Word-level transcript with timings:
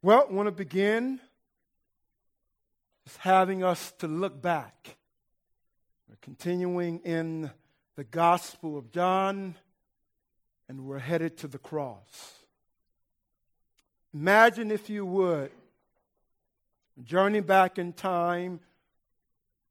Well, 0.00 0.28
I 0.30 0.32
want 0.32 0.46
to 0.46 0.52
begin 0.52 1.18
just 3.04 3.18
having 3.18 3.64
us 3.64 3.90
to 3.98 4.06
look 4.06 4.40
back. 4.40 4.96
We're 6.08 6.14
continuing 6.22 7.00
in 7.00 7.50
the 7.96 8.04
Gospel 8.04 8.78
of 8.78 8.92
John, 8.92 9.56
and 10.68 10.84
we're 10.84 11.00
headed 11.00 11.36
to 11.38 11.48
the 11.48 11.58
cross. 11.58 12.34
Imagine, 14.14 14.70
if 14.70 14.88
you 14.88 15.04
would, 15.04 15.50
journey 17.02 17.40
back 17.40 17.76
in 17.76 17.92
time. 17.92 18.60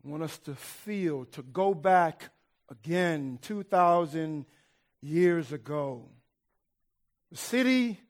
I 0.03 0.09
want 0.09 0.23
us 0.23 0.37
to 0.39 0.55
feel, 0.55 1.23
to 1.23 1.41
go 1.41 1.73
back 1.73 2.31
again 2.69 3.39
2,000 3.43 4.45
years 4.99 5.53
ago. 5.53 6.09
The 7.31 7.37
city 7.37 8.01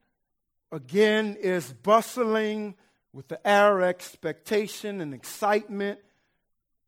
again 0.71 1.38
is 1.39 1.71
bustling 1.73 2.75
with 3.14 3.28
the 3.28 3.47
air 3.47 3.82
expectation 3.82 5.01
and 5.01 5.14
excitement 5.14 6.00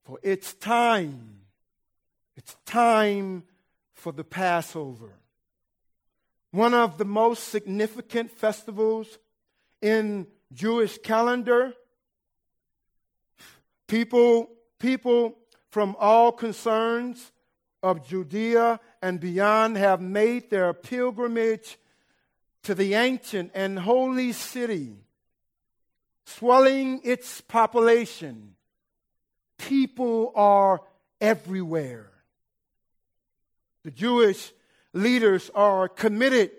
for 0.04 0.20
its 0.22 0.54
time. 0.54 1.42
It's 2.36 2.56
time 2.66 3.44
for 3.94 4.12
the 4.12 4.24
Passover. 4.24 5.14
One 6.52 6.74
of 6.74 6.98
the 6.98 7.06
most 7.06 7.50
significant 7.50 8.32
festivals 8.32 9.18
in 9.82 10.28
Jewish 10.52 10.98
calendar. 11.00 11.74
People, 13.88 14.50
people 14.80 15.38
from 15.70 15.96
all 16.00 16.32
concerns 16.32 17.32
of 17.82 18.08
Judea 18.08 18.80
and 19.02 19.20
beyond 19.20 19.78
have 19.78 20.02
made 20.02 20.50
their 20.50 20.74
pilgrimage 20.74 21.78
to 22.64 22.76
the 22.76 22.94
ancient 22.94 23.52
and 23.54 23.80
holy 23.80 24.32
city, 24.32 24.96
swelling 26.26 27.02
its 27.04 27.42
population. 27.42 28.56
People 29.58 30.32
are 30.36 30.82
everywhere. 31.20 32.12
The 33.84 33.92
Jewish 33.92 34.52
leaders 34.94 35.50
are 35.56 35.88
committed 35.88 36.52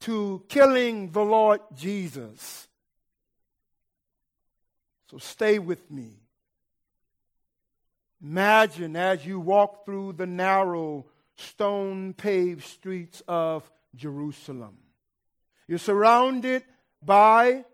to 0.00 0.42
killing 0.48 1.10
the 1.10 1.24
Lord 1.24 1.60
Jesus. 1.74 2.68
So 5.10 5.18
stay 5.18 5.58
with 5.58 5.90
me. 5.90 6.10
Imagine 8.22 8.96
as 8.96 9.24
you 9.24 9.38
walk 9.38 9.84
through 9.84 10.14
the 10.14 10.26
narrow, 10.26 11.06
stone 11.36 12.14
paved 12.14 12.64
streets 12.64 13.22
of 13.28 13.70
Jerusalem. 13.94 14.76
You're 15.68 15.78
surrounded 15.78 16.64
by 17.02 17.64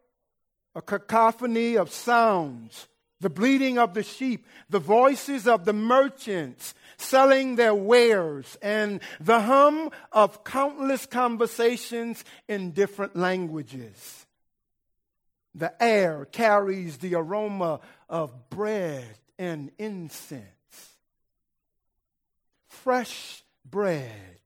a 0.75 0.83
cacophony 0.83 1.77
of 1.77 1.91
sounds 1.91 2.89
the 3.23 3.31
bleating 3.31 3.79
of 3.79 3.95
the 3.95 4.03
sheep, 4.03 4.47
the 4.69 4.81
voices 4.81 5.47
of 5.47 5.65
the 5.65 5.73
merchants 5.73 6.75
selling 6.97 7.55
their 7.55 7.75
wares, 7.75 8.59
and 8.61 9.01
the 9.21 9.41
hum 9.41 9.91
of 10.11 10.43
countless 10.43 11.07
conversations 11.07 12.25
in 12.49 12.73
different 12.73 13.15
languages. 13.15 14.27
The 15.55 15.73
air 15.81 16.27
carries 16.33 16.99
the 16.99 17.15
aroma 17.15 17.81
of 18.09 18.51
bread 18.51 19.07
and 19.39 19.71
incense. 19.79 20.43
Fresh 22.67 23.45
bread 23.65 24.41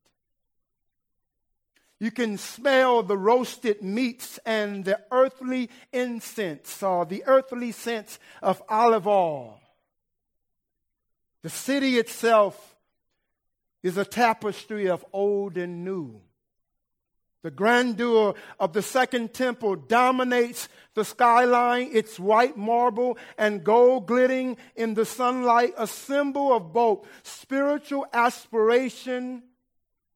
you 1.98 2.10
can 2.10 2.36
smell 2.36 3.02
the 3.02 3.16
roasted 3.16 3.82
meats 3.82 4.38
and 4.44 4.84
the 4.84 5.00
earthly 5.10 5.70
incense 5.92 6.82
or 6.82 7.06
the 7.06 7.24
earthly 7.26 7.72
scent 7.72 8.18
of 8.42 8.62
olive 8.68 9.06
oil. 9.06 9.60
The 11.42 11.48
city 11.48 11.96
itself 11.96 12.76
is 13.82 13.96
a 13.96 14.04
tapestry 14.04 14.88
of 14.88 15.04
old 15.12 15.56
and 15.56 15.84
new. 15.84 16.20
The 17.42 17.50
grandeur 17.52 18.34
of 18.58 18.72
the 18.72 18.82
second 18.82 19.32
temple 19.32 19.76
dominates 19.76 20.68
the 20.94 21.04
skyline, 21.04 21.90
its 21.92 22.18
white 22.18 22.56
marble 22.56 23.16
and 23.38 23.62
gold 23.62 24.06
glittering 24.06 24.56
in 24.74 24.94
the 24.94 25.06
sunlight, 25.06 25.72
a 25.78 25.86
symbol 25.86 26.52
of 26.52 26.72
both 26.72 27.06
spiritual 27.22 28.04
aspiration 28.12 29.44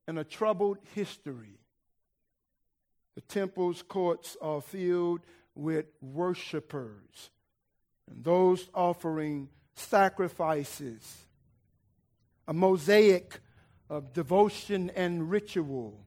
and 0.09 0.19
a 0.19 0.25
troubled 0.25 0.79
history. 0.95 1.60
The 3.15 3.21
temple's 3.23 3.83
courts 3.83 4.37
are 4.41 4.61
filled 4.61 5.21
with 5.55 5.87
worshipers 6.01 7.31
and 8.11 8.25
those 8.25 8.69
offering 8.75 9.49
sacrifices, 9.75 11.27
a 12.47 12.53
mosaic 12.53 13.41
of 13.89 14.13
devotion 14.13 14.91
and 14.95 15.31
ritual. 15.31 16.05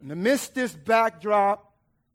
And 0.00 0.12
amidst 0.12 0.54
this 0.54 0.72
backdrop, 0.72 1.72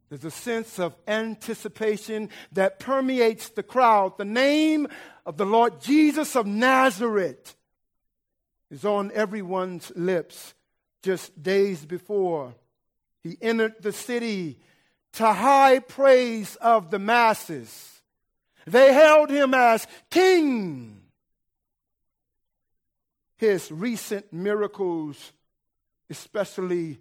there's 0.10 0.26
a 0.26 0.32
sense 0.32 0.80
of 0.80 0.96
anticipation 1.08 2.30
that 2.52 2.80
permeates 2.80 3.50
the 3.50 3.64
crowd. 3.64 4.18
The 4.18 4.26
name 4.26 4.88
of 5.26 5.38
the 5.38 5.46
Lord 5.46 5.82
Jesus 5.82 6.36
of 6.36 6.46
Nazareth 6.46 7.56
is 8.70 8.86
on 8.86 9.12
everyone's 9.14 9.92
lips 9.96 10.54
just 11.02 11.42
days 11.42 11.86
before 11.86 12.56
he 13.24 13.38
entered 13.42 13.76
the 13.82 13.94
city 13.94 14.60
to 15.14 15.32
high 15.32 15.80
praise 15.80 16.56
of 16.58 16.92
the 16.92 17.00
masses. 17.00 18.02
They 18.68 18.94
held 18.94 19.30
him 19.30 19.54
as 19.54 19.88
king. 20.10 21.02
His 23.38 23.72
recent 23.72 24.32
miracles, 24.32 25.34
especially 26.10 27.00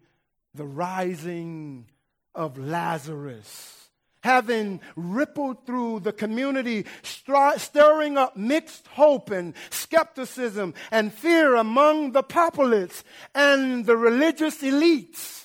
the 0.55 0.65
rising 0.65 1.87
of 2.35 2.59
Lazarus, 2.59 3.89
having 4.23 4.81
rippled 4.97 5.67
through 5.67 6.01
the 6.01 6.13
community, 6.13 6.85
stirring 7.03 8.19
up 8.19 8.37
mixed 8.37 8.87
hope 8.89 9.31
and 9.31 9.55
skepticism 9.71 10.75
and 10.91 11.13
fear 11.13 11.55
among 11.55 12.13
the 12.13 12.23
populace 12.23 13.05
and 13.35 13.87
the 13.87 13.97
religious 13.97 14.63
elites. 14.63 15.42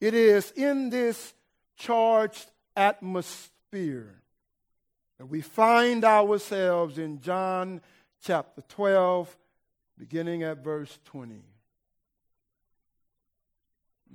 It 0.00 0.14
is 0.14 0.52
in 0.52 0.90
this 0.90 1.34
charged 1.76 2.50
atmosphere 2.76 4.22
that 5.18 5.26
we 5.26 5.40
find 5.40 6.04
ourselves 6.04 6.98
in 6.98 7.20
John 7.20 7.80
chapter 8.22 8.62
12, 8.68 9.36
beginning 9.98 10.44
at 10.44 10.62
verse 10.62 10.98
20. 11.06 11.42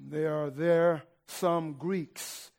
There 0.09 0.33
are 0.33 0.49
there 0.49 1.03
some 1.27 1.73
Greeks, 1.73 2.51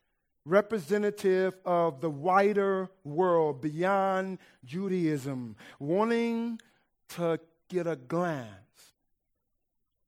representative 0.45 1.57
of 1.65 2.03
the 2.03 2.11
wider 2.11 2.91
world 3.03 3.63
beyond 3.63 4.39
Judaism, 4.65 5.57
wanting 5.79 6.61
to 7.11 7.41
get 7.69 7.87
a 7.87 7.97
glance 7.97 8.49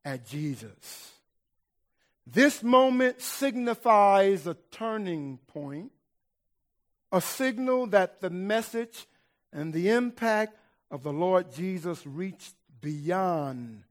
at 0.05 0.27
Jesus. 0.27 1.16
This 2.27 2.63
moment 2.63 3.23
signifies 3.23 4.47
a 4.47 4.57
turning 4.73 5.39
point, 5.47 5.93
a 7.13 7.21
signal 7.21 7.87
that 7.89 8.21
the 8.21 8.31
message 8.31 9.07
and 9.53 9.73
the 9.73 9.91
impact 9.91 10.59
of 10.91 11.05
the 11.05 11.13
Lord 11.13 11.53
Jesus 11.53 12.05
reached 12.05 12.55
beyond 12.81 13.85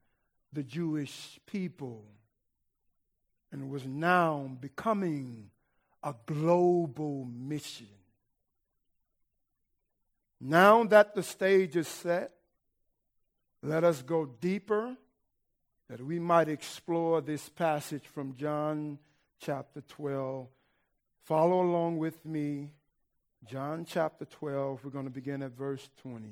the 0.52 0.64
Jewish 0.64 1.40
people 1.46 2.04
and 3.52 3.70
was 3.70 3.86
now 3.86 4.52
becoming 4.60 5.50
a 6.04 6.14
global 6.26 7.26
mission. 7.26 7.88
Now 10.42 10.84
that 10.84 11.16
the 11.16 11.24
stage 11.24 11.78
is 11.78 11.88
set, 11.88 12.32
let 13.64 13.84
us 13.84 14.02
go 14.02 14.26
deeper 14.26 14.98
that 15.90 16.04
we 16.04 16.20
might 16.20 16.50
explore 16.50 17.22
this 17.22 17.48
passage 17.50 18.04
from 18.06 18.36
John 18.36 18.98
chapter 19.40 19.82
12. 19.82 20.48
Follow 21.24 21.62
along 21.62 21.98
with 21.98 22.26
me. 22.26 22.72
John 23.46 23.86
chapter 23.88 24.26
12, 24.26 24.84
we're 24.84 24.90
going 24.90 25.06
to 25.06 25.12
begin 25.12 25.44
at 25.44 25.52
verse 25.52 25.88
20. 26.02 26.26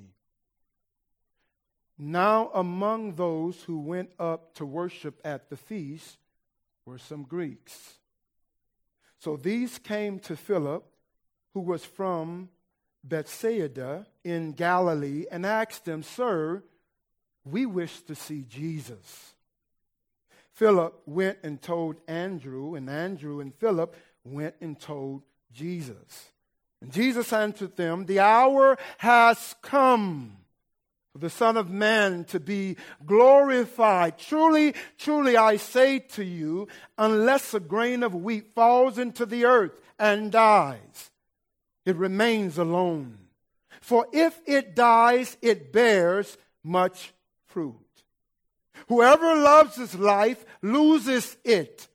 Now, 1.99 2.49
among 2.55 3.15
those 3.15 3.61
who 3.63 3.79
went 3.79 4.09
up 4.17 4.55
to 4.55 4.65
worship 4.65 5.21
at 5.23 5.49
the 5.49 5.57
feast 5.57 6.17
were 6.85 6.97
some 6.97 7.23
Greeks. 7.23 7.99
So 9.19 9.37
these 9.37 9.77
came 9.77 10.19
to 10.21 10.35
Philip, 10.35 10.83
who 11.53 11.61
was 11.61 11.85
from 11.85 12.49
Bethsaida 13.03 14.07
in 14.23 14.53
Galilee, 14.53 15.25
and 15.31 15.45
asked 15.45 15.87
him, 15.87 16.01
Sir, 16.01 16.63
we 17.45 17.67
wish 17.67 18.01
to 18.01 18.15
see 18.15 18.43
Jesus. 18.49 19.32
Philip 20.53 21.01
went 21.05 21.39
and 21.43 21.61
told 21.61 21.95
Andrew, 22.07 22.75
and 22.75 22.89
Andrew 22.89 23.39
and 23.39 23.53
Philip 23.55 23.95
went 24.23 24.55
and 24.61 24.79
told 24.79 25.23
Jesus. 25.51 26.31
And 26.81 26.91
Jesus 26.91 27.33
answered 27.33 27.75
them, 27.75 28.05
The 28.05 28.19
hour 28.19 28.77
has 28.99 29.55
come 29.61 30.37
for 31.11 31.19
the 31.19 31.29
Son 31.29 31.57
of 31.57 31.69
Man 31.69 32.25
to 32.25 32.39
be 32.39 32.75
glorified. 33.05 34.17
Truly, 34.17 34.73
truly, 34.97 35.37
I 35.37 35.57
say 35.57 35.99
to 35.99 36.23
you, 36.23 36.67
unless 36.97 37.53
a 37.53 37.59
grain 37.59 38.03
of 38.03 38.15
wheat 38.15 38.53
falls 38.53 38.97
into 38.97 39.25
the 39.25 39.45
earth 39.45 39.79
and 39.99 40.31
dies, 40.31 41.11
it 41.85 41.95
remains 41.95 42.57
alone. 42.57 43.17
For 43.79 44.07
if 44.11 44.39
it 44.45 44.75
dies, 44.75 45.37
it 45.41 45.71
bears 45.71 46.37
much 46.63 47.13
fruit. 47.47 47.82
Whoever 48.87 49.35
loves 49.35 49.75
his 49.75 49.95
life 49.95 50.43
loses 50.61 51.37
it. 51.43 51.87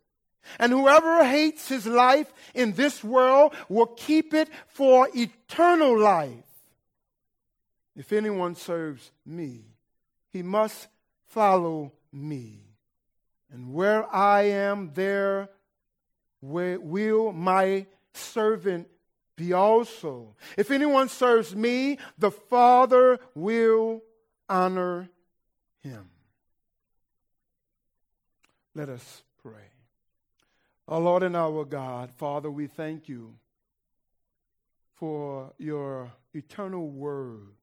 And 0.59 0.73
whoever 0.73 1.25
hates 1.25 1.69
his 1.69 1.87
life 1.87 2.33
in 2.55 2.73
this 2.73 3.05
world 3.05 3.55
will 3.69 3.87
keep 3.87 4.33
it 4.33 4.49
for 4.69 5.09
eternal 5.15 5.99
life. 5.99 6.45
If 7.97 8.13
anyone 8.13 8.55
serves 8.55 9.11
me, 9.27 9.65
he 10.31 10.43
must 10.43 10.89
follow 11.27 11.93
me. 12.13 12.61
And 13.51 13.73
where 13.73 14.13
I 14.15 14.43
am, 14.43 14.93
there 14.95 15.49
will 16.41 17.33
my 17.33 17.87
servant 18.15 18.89
be 19.37 19.53
also. 19.53 20.35
If 20.57 20.71
anyone 20.71 21.09
serves 21.09 21.55
me, 21.55 21.99
the 22.19 22.31
Father 22.31 23.19
will 23.35 24.03
honor 24.49 25.09
him. 25.81 26.09
Let 28.79 28.91
us 28.91 29.25
pray. 29.43 29.73
Our 30.87 31.01
Lord 31.01 31.25
and 31.25 31.35
our 31.35 31.65
God, 31.65 32.13
Father, 32.13 32.49
we 32.49 32.69
thank 32.69 33.09
you 33.09 33.35
for 34.95 35.53
your 35.59 36.13
eternal 36.33 36.89
word, 36.89 37.55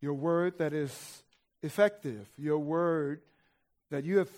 your 0.00 0.14
word 0.14 0.56
that 0.56 0.72
is 0.72 1.22
effective, 1.62 2.26
your 2.38 2.56
word 2.56 3.20
that 3.90 4.06
you 4.06 4.16
have 4.16 4.30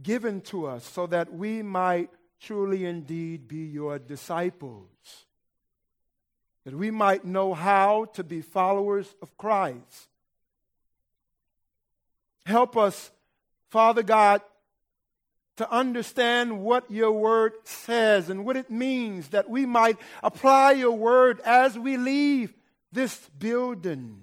given 0.00 0.40
to 0.42 0.66
us 0.68 0.84
so 0.84 1.08
that 1.08 1.32
we 1.32 1.60
might 1.60 2.10
truly 2.38 2.84
indeed 2.84 3.48
be 3.48 3.64
your 3.64 3.98
disciples, 3.98 5.24
that 6.64 6.72
we 6.72 6.92
might 6.92 7.24
know 7.24 7.52
how 7.52 8.04
to 8.14 8.22
be 8.22 8.42
followers 8.42 9.12
of 9.20 9.36
Christ. 9.36 10.08
Help 12.44 12.76
us, 12.76 13.10
Father 13.70 14.02
God, 14.02 14.42
to 15.56 15.70
understand 15.70 16.60
what 16.60 16.90
your 16.90 17.12
word 17.12 17.52
says 17.64 18.28
and 18.28 18.44
what 18.44 18.56
it 18.56 18.70
means, 18.70 19.28
that 19.28 19.48
we 19.48 19.64
might 19.64 19.96
apply 20.22 20.72
your 20.72 20.92
word 20.92 21.40
as 21.44 21.78
we 21.78 21.96
leave 21.96 22.52
this 22.92 23.18
building. 23.38 24.22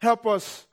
Help 0.00 0.26
us 0.26 0.66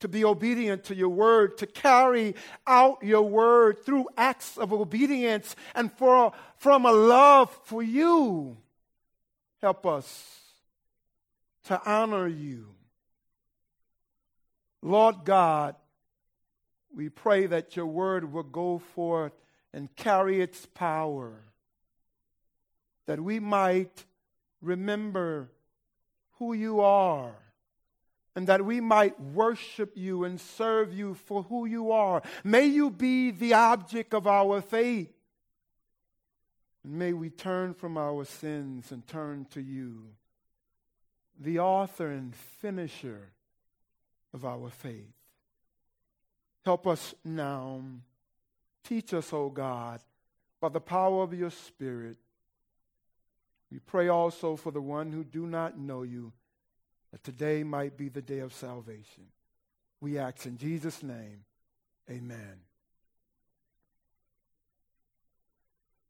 to 0.00 0.08
be 0.08 0.24
obedient 0.24 0.84
to 0.84 0.94
your 0.94 1.08
word, 1.08 1.58
to 1.58 1.66
carry 1.66 2.34
out 2.66 3.02
your 3.02 3.22
word 3.22 3.84
through 3.84 4.06
acts 4.16 4.58
of 4.58 4.72
obedience 4.72 5.54
and 5.74 5.92
for, 5.92 6.32
from 6.58 6.84
a 6.84 6.92
love 6.92 7.50
for 7.64 7.82
you. 7.82 8.56
Help 9.62 9.86
us 9.86 10.40
to 11.64 11.80
honor 11.86 12.26
you. 12.26 12.74
Lord 14.82 15.24
God, 15.24 15.76
we 16.94 17.08
pray 17.08 17.46
that 17.46 17.76
your 17.76 17.86
word 17.86 18.32
will 18.32 18.42
go 18.42 18.78
forth 18.78 19.32
and 19.72 19.94
carry 19.96 20.40
its 20.40 20.66
power, 20.66 21.32
that 23.06 23.20
we 23.20 23.40
might 23.40 24.04
remember 24.62 25.50
who 26.38 26.52
you 26.52 26.80
are, 26.80 27.34
and 28.36 28.46
that 28.46 28.64
we 28.64 28.80
might 28.80 29.18
worship 29.20 29.92
you 29.96 30.24
and 30.24 30.40
serve 30.40 30.92
you 30.92 31.14
for 31.14 31.42
who 31.44 31.66
you 31.66 31.92
are. 31.92 32.22
May 32.42 32.66
you 32.66 32.90
be 32.90 33.30
the 33.30 33.54
object 33.54 34.14
of 34.14 34.26
our 34.26 34.60
faith. 34.60 35.12
And 36.82 36.94
may 36.94 37.12
we 37.12 37.30
turn 37.30 37.74
from 37.74 37.96
our 37.96 38.24
sins 38.24 38.92
and 38.92 39.06
turn 39.06 39.46
to 39.52 39.60
you, 39.60 40.02
the 41.40 41.58
author 41.58 42.10
and 42.10 42.34
finisher 42.34 43.30
of 44.32 44.44
our 44.44 44.70
faith. 44.70 45.14
Help 46.64 46.86
us 46.86 47.14
now. 47.24 47.82
Teach 48.84 49.12
us, 49.12 49.32
O 49.32 49.44
oh 49.44 49.50
God, 49.50 50.00
by 50.60 50.70
the 50.70 50.80
power 50.80 51.22
of 51.22 51.34
your 51.34 51.50
Spirit. 51.50 52.16
We 53.70 53.78
pray 53.80 54.08
also 54.08 54.56
for 54.56 54.70
the 54.70 54.80
one 54.80 55.12
who 55.12 55.24
do 55.24 55.46
not 55.46 55.78
know 55.78 56.02
you, 56.02 56.32
that 57.12 57.22
today 57.22 57.64
might 57.64 57.96
be 57.96 58.08
the 58.08 58.22
day 58.22 58.38
of 58.38 58.54
salvation. 58.54 59.24
We 60.00 60.18
ask 60.18 60.46
in 60.46 60.56
Jesus' 60.56 61.02
name, 61.02 61.44
amen. 62.10 62.60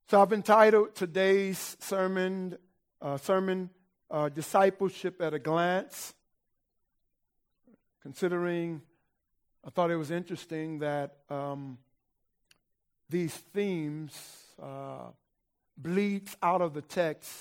So 0.08 0.20
I've 0.20 0.32
entitled 0.32 0.94
today's 0.94 1.76
sermon, 1.80 2.58
uh, 3.00 3.16
sermon 3.16 3.70
uh, 4.10 4.28
Discipleship 4.28 5.20
at 5.20 5.34
a 5.34 5.38
Glance, 5.38 6.14
considering 8.02 8.82
I 9.66 9.70
thought 9.70 9.90
it 9.90 9.96
was 9.96 10.10
interesting 10.10 10.80
that 10.80 11.16
um, 11.30 11.78
these 13.08 13.32
themes 13.32 14.12
uh, 14.62 15.08
bleeds 15.78 16.36
out 16.42 16.60
of 16.60 16.74
the 16.74 16.82
text 16.82 17.32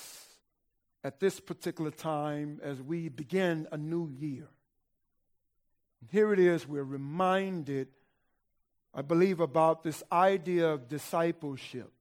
at 1.02 1.20
this 1.20 1.38
particular 1.38 1.90
time 1.90 2.60
as 2.62 2.80
we 2.80 3.10
begin 3.10 3.68
a 3.70 3.76
new 3.76 4.08
year. 4.08 4.48
Here 6.10 6.32
it 6.32 6.38
is, 6.38 6.66
we're 6.66 6.82
reminded, 6.82 7.88
I 8.94 9.02
believe, 9.02 9.40
about 9.40 9.82
this 9.82 10.02
idea 10.10 10.68
of 10.68 10.88
discipleship. 10.88 11.92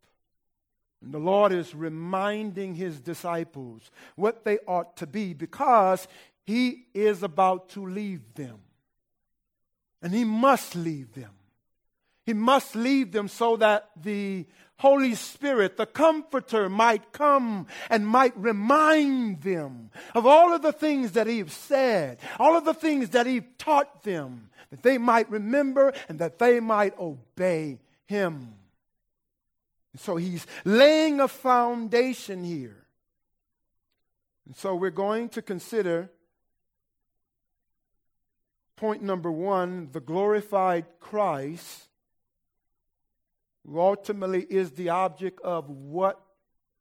And 1.02 1.14
the 1.14 1.20
Lord 1.20 1.52
is 1.52 1.75
reminding 1.75 2.75
his 2.75 3.02
disciples 3.02 3.92
what 4.16 4.46
they 4.46 4.60
ought 4.68 4.96
to 4.98 5.08
be 5.08 5.34
because 5.34 6.08
he 6.46 6.86
is 6.94 7.24
about 7.24 7.70
to 7.70 7.86
leave 7.86 8.34
them. 8.36 8.60
And 10.03 10.13
he 10.13 10.25
must 10.25 10.75
leave 10.75 11.15
them. 11.15 11.31
He 12.25 12.33
must 12.33 12.75
leave 12.75 13.11
them 13.11 13.27
so 13.27 13.57
that 13.57 13.89
the 14.01 14.45
Holy 14.77 15.15
Spirit, 15.15 15.77
the 15.77 15.85
Comforter, 15.85 16.69
might 16.69 17.13
come 17.13 17.67
and 17.89 18.05
might 18.05 18.36
remind 18.36 19.41
them 19.41 19.91
of 20.13 20.25
all 20.25 20.53
of 20.53 20.62
the 20.62 20.74
things 20.74 21.13
that 21.13 21.27
He 21.27 21.48
said, 21.48 22.19
all 22.38 22.57
of 22.57 22.65
the 22.65 22.74
things 22.74 23.10
that 23.10 23.25
He 23.25 23.41
taught 23.57 24.03
them, 24.03 24.50
that 24.72 24.83
they 24.83 24.98
might 24.98 25.29
remember 25.29 25.93
and 26.10 26.19
that 26.19 26.39
they 26.39 26.60
might 26.60 26.98
obey 27.00 27.79
Him. 28.07 28.55
And 29.93 30.01
so 30.01 30.17
He's 30.17 30.45
laying 30.65 31.19
a 31.19 31.27
foundation 31.27 32.43
here. 32.43 32.86
And 34.45 34.55
so 34.55 34.75
we're 34.75 34.91
going 34.91 35.29
to 35.29 35.41
consider 35.41 36.10
point 38.75 39.01
number 39.01 39.32
one 39.32 39.89
the 39.92 40.00
glorified 40.00 40.86
Christ, 41.00 41.88
who 43.65 43.80
ultimately 43.80 44.42
is 44.42 44.72
the 44.72 44.89
object 44.89 45.39
of 45.42 45.70
what, 45.70 46.22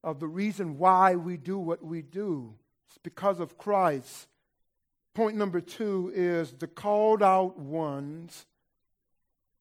of 0.03 0.21
the 0.21 0.29
reason 0.29 0.79
why 0.79 1.15
we 1.15 1.37
do 1.37 1.59
what 1.59 1.85
we 1.85 2.03
do. 2.03 2.55
It's 2.89 2.99
because 2.99 3.41
of 3.41 3.57
Christ. 3.59 4.27
Point 5.15 5.37
number 5.37 5.61
two 5.61 6.11
is 6.15 6.53
the 6.53 6.67
called 6.67 7.23
out 7.23 7.59
ones. 7.59 8.47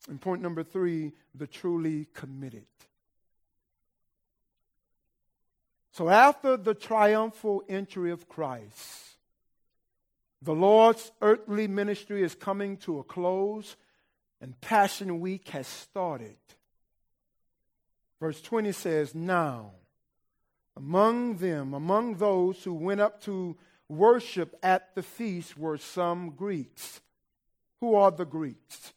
And 0.10 0.20
point 0.20 0.42
number 0.42 0.64
three, 0.64 1.12
the 1.36 1.46
truly 1.46 2.08
committed. 2.14 2.66
So 5.92 6.10
after 6.10 6.58
the 6.58 6.74
triumphal 6.74 7.64
entry 7.68 8.12
of 8.12 8.28
Christ, 8.28 9.18
the 10.42 10.54
Lord's 10.54 11.12
earthly 11.22 11.68
ministry 11.68 12.24
is 12.24 12.34
coming 12.34 12.78
to 12.78 13.00
a 13.00 13.04
close, 13.04 13.76
and 14.40 14.60
Passion 14.60 15.20
Week 15.20 15.48
has 15.50 15.68
started. 15.68 16.38
Verse 18.20 18.42
20 18.42 18.72
says, 18.72 19.14
Now, 19.14 19.72
among 20.76 21.38
them, 21.38 21.74
among 21.74 22.16
those 22.16 22.64
who 22.64 22.74
went 22.74 23.02
up 23.02 23.22
to 23.24 23.58
worship 23.88 24.56
at 24.64 24.96
the 24.96 25.04
feast, 25.04 25.58
were 25.58 25.78
some 25.78 26.32
Greeks. 26.32 27.02
Who 27.80 27.96
are 27.96 28.12
the 28.12 28.26
Greeks? 28.26 28.94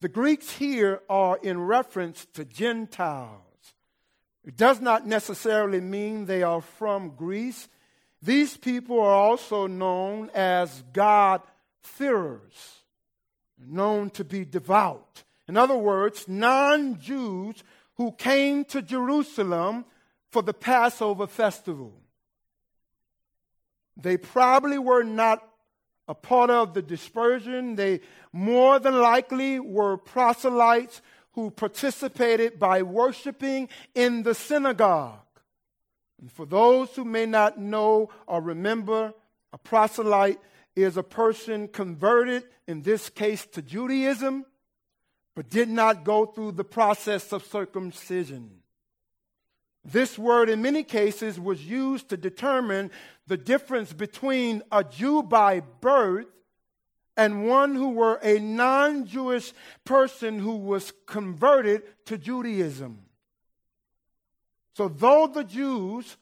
The 0.00 0.08
Greeks 0.08 0.50
here 0.50 1.00
are 1.08 1.38
in 1.42 1.60
reference 1.60 2.26
to 2.34 2.44
Gentiles. 2.44 3.40
It 4.44 4.56
does 4.56 4.80
not 4.80 5.06
necessarily 5.06 5.80
mean 5.80 6.26
they 6.26 6.42
are 6.42 6.60
from 6.60 7.10
Greece. 7.10 7.68
These 8.22 8.56
people 8.56 9.00
are 9.00 9.14
also 9.14 9.66
known 9.66 10.30
as 10.32 10.84
God-fearers, 10.92 12.82
known 13.58 14.10
to 14.10 14.24
be 14.24 14.44
devout. 14.44 15.24
In 15.48 15.56
other 15.56 15.76
words, 15.76 16.28
non 16.28 17.00
Jews 17.00 17.64
who 17.96 18.12
came 18.12 18.64
to 18.66 18.80
Jerusalem 18.80 19.84
for 20.30 20.42
the 20.42 20.54
Passover 20.54 21.26
festival. 21.26 21.92
They 23.96 24.16
probably 24.16 24.78
were 24.78 25.02
not 25.02 25.46
a 26.08 26.14
part 26.14 26.50
of 26.50 26.74
the 26.74 26.82
dispersion. 26.82 27.76
They 27.76 28.00
more 28.32 28.78
than 28.78 29.00
likely 29.00 29.60
were 29.60 29.96
proselytes 29.96 31.02
who 31.32 31.50
participated 31.50 32.58
by 32.58 32.82
worshiping 32.82 33.68
in 33.94 34.22
the 34.22 34.34
synagogue. 34.34 35.21
And 36.22 36.30
for 36.30 36.46
those 36.46 36.94
who 36.94 37.04
may 37.04 37.26
not 37.26 37.58
know 37.58 38.08
or 38.28 38.40
remember, 38.40 39.12
a 39.52 39.58
proselyte 39.58 40.38
is 40.76 40.96
a 40.96 41.02
person 41.02 41.66
converted, 41.66 42.44
in 42.68 42.82
this 42.82 43.10
case 43.10 43.44
to 43.46 43.60
Judaism, 43.60 44.46
but 45.34 45.50
did 45.50 45.68
not 45.68 46.04
go 46.04 46.24
through 46.24 46.52
the 46.52 46.64
process 46.64 47.32
of 47.32 47.44
circumcision. 47.44 48.62
This 49.84 50.16
word, 50.16 50.48
in 50.48 50.62
many 50.62 50.84
cases, 50.84 51.40
was 51.40 51.66
used 51.66 52.08
to 52.10 52.16
determine 52.16 52.92
the 53.26 53.36
difference 53.36 53.92
between 53.92 54.62
a 54.70 54.84
Jew 54.84 55.24
by 55.24 55.58
birth 55.58 56.26
and 57.16 57.48
one 57.48 57.74
who 57.74 57.90
were 57.90 58.20
a 58.22 58.38
non 58.38 59.06
Jewish 59.06 59.52
person 59.84 60.38
who 60.38 60.56
was 60.56 60.92
converted 61.06 61.82
to 62.06 62.16
Judaism. 62.16 63.00
So, 64.74 64.88
though 64.88 65.26
the 65.26 65.44
Jews 65.44 66.16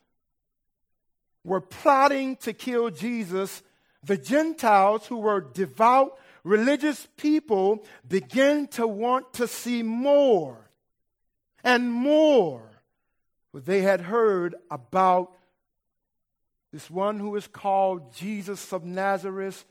were 1.45 1.61
plotting 1.61 2.37
to 2.37 2.53
kill 2.53 2.91
Jesus, 2.91 3.63
the 4.03 4.17
Gentiles, 4.17 5.07
who 5.07 5.19
were 5.19 5.41
devout 5.41 6.19
religious 6.43 7.07
people, 7.17 7.85
began 8.07 8.67
to 8.69 8.87
want 8.87 9.33
to 9.35 9.47
see 9.47 9.83
more 9.83 10.71
and 11.63 11.91
more. 11.91 12.63
They 13.53 13.83
had 13.83 14.01
heard 14.01 14.55
about 14.71 15.33
this 16.73 16.91
one 16.91 17.19
who 17.19 17.35
is 17.37 17.47
called 17.47 18.15
Jesus 18.15 18.73
of 18.73 18.85
Nazareth, 18.85 19.65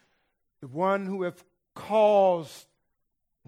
the 0.62 0.68
one 0.68 1.06
who 1.06 1.24
have 1.24 1.44
caused 1.76 2.66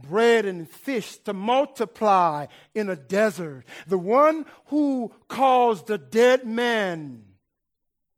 bread 0.01 0.45
and 0.45 0.69
fish 0.69 1.17
to 1.19 1.33
multiply 1.33 2.47
in 2.73 2.89
a 2.89 2.95
desert, 2.95 3.63
the 3.87 3.97
one 3.97 4.45
who 4.67 5.11
caused 5.27 5.87
the 5.87 5.97
dead 5.97 6.45
man 6.45 7.23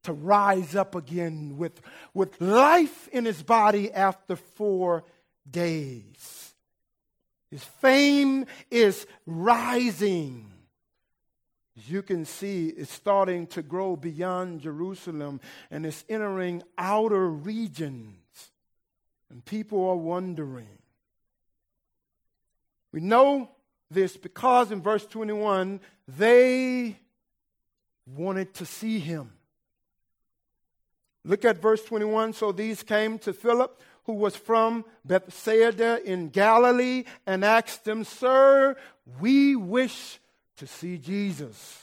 to 0.03 0.13
rise 0.13 0.75
up 0.75 0.95
again 0.95 1.57
with, 1.57 1.81
with 2.13 2.39
life 2.41 3.07
in 3.09 3.25
his 3.25 3.41
body 3.41 3.91
after 3.91 4.35
four 4.35 5.03
days. 5.49 6.53
His 7.49 7.63
fame 7.63 8.45
is 8.69 9.05
rising. 9.25 10.51
As 11.77 11.89
you 11.89 12.01
can 12.01 12.25
see, 12.25 12.67
it's 12.67 12.91
starting 12.91 13.47
to 13.47 13.61
grow 13.61 13.95
beyond 13.95 14.61
Jerusalem 14.61 15.39
and 15.71 15.85
it's 15.85 16.03
entering 16.09 16.63
outer 16.77 17.29
regions. 17.29 18.17
And 19.29 19.43
people 19.43 19.87
are 19.89 19.95
wondering. 19.95 20.67
We 22.93 23.01
know 23.01 23.49
this 23.91 24.15
because 24.15 24.71
in 24.71 24.81
verse 24.81 25.05
21, 25.05 25.81
they 26.07 26.95
wanted 28.05 28.53
to 28.55 28.65
see 28.65 28.99
him. 28.99 29.31
Look 31.25 31.43
at 31.43 31.61
verse 31.61 31.83
21. 31.83 32.33
So 32.33 32.51
these 32.51 32.83
came 32.83 33.17
to 33.19 33.33
Philip, 33.33 33.81
who 34.05 34.13
was 34.13 34.35
from 34.35 34.85
Bethsaida 35.03 36.01
in 36.03 36.29
Galilee, 36.29 37.05
and 37.25 37.43
asked 37.43 37.87
him, 37.87 38.03
Sir, 38.03 38.75
we 39.19 39.55
wish 39.55 40.19
to 40.57 40.67
see 40.67 40.97
Jesus. 40.97 41.79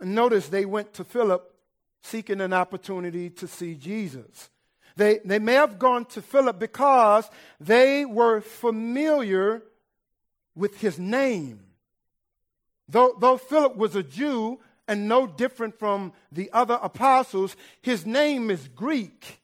And 0.00 0.14
notice 0.14 0.48
they 0.48 0.64
went 0.66 0.92
to 0.94 1.04
Philip 1.04 1.50
seeking 2.02 2.40
an 2.40 2.52
opportunity 2.52 3.30
to 3.30 3.46
see 3.46 3.74
Jesus. 3.74 4.50
They, 4.96 5.20
they 5.24 5.38
may 5.38 5.54
have 5.54 5.78
gone 5.78 6.04
to 6.06 6.22
Philip 6.22 6.58
because 6.58 7.28
they 7.60 8.04
were 8.04 8.40
familiar 8.40 9.62
with 10.54 10.80
his 10.80 10.98
name. 10.98 11.60
Though, 12.88 13.16
though 13.18 13.36
Philip 13.36 13.76
was 13.76 13.96
a 13.96 14.02
Jew, 14.02 14.60
and 14.86 15.08
no 15.08 15.26
different 15.26 15.78
from 15.78 16.12
the 16.30 16.50
other 16.52 16.78
apostles. 16.82 17.56
His 17.82 18.04
name 18.04 18.50
is 18.50 18.68
Greek, 18.68 19.40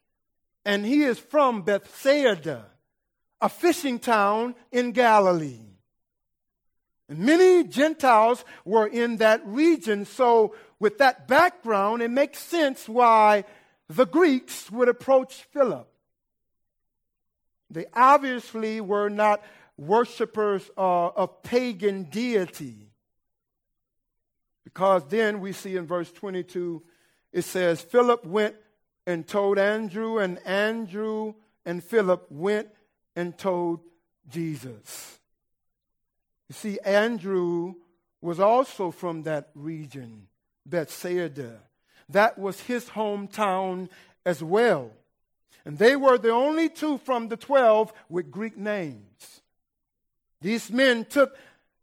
and 0.64 0.84
he 0.84 1.02
is 1.02 1.18
from 1.18 1.62
Bethsaida, 1.62 2.66
a 3.40 3.48
fishing 3.48 3.98
town 3.98 4.54
in 4.70 4.92
Galilee. 4.92 5.60
Many 7.08 7.64
Gentiles 7.64 8.44
were 8.64 8.86
in 8.86 9.16
that 9.16 9.44
region, 9.44 10.04
so 10.04 10.54
with 10.78 10.98
that 10.98 11.26
background, 11.26 12.02
it 12.02 12.10
makes 12.10 12.38
sense 12.38 12.88
why 12.88 13.44
the 13.90 14.06
Greeks 14.06 14.70
would 14.70 14.88
approach 14.88 15.42
Philip. 15.52 15.88
They 17.70 17.86
obviously 17.92 18.80
were 18.80 19.08
not 19.08 19.42
worshippers 19.76 20.70
uh, 20.78 21.08
of 21.08 21.42
pagan 21.42 22.04
deity. 22.04 22.92
Because 24.62 25.08
then 25.08 25.40
we 25.40 25.52
see 25.52 25.76
in 25.76 25.86
verse 25.86 26.12
22, 26.12 26.84
it 27.32 27.42
says, 27.42 27.80
Philip 27.80 28.24
went 28.24 28.54
and 29.08 29.26
told 29.26 29.58
Andrew, 29.58 30.18
and 30.18 30.38
Andrew 30.46 31.34
and 31.66 31.82
Philip 31.82 32.26
went 32.30 32.68
and 33.16 33.36
told 33.36 33.80
Jesus. 34.28 35.18
You 36.48 36.54
see, 36.54 36.78
Andrew 36.84 37.74
was 38.20 38.38
also 38.38 38.92
from 38.92 39.24
that 39.24 39.50
region, 39.56 40.28
Bethsaida. 40.64 41.62
That 42.12 42.38
was 42.38 42.60
his 42.60 42.86
hometown 42.86 43.88
as 44.24 44.42
well. 44.42 44.90
And 45.64 45.78
they 45.78 45.96
were 45.96 46.18
the 46.18 46.30
only 46.30 46.68
two 46.68 46.98
from 46.98 47.28
the 47.28 47.36
12 47.36 47.92
with 48.08 48.30
Greek 48.30 48.56
names. 48.56 49.40
These 50.40 50.70
men 50.70 51.04
took, 51.04 51.36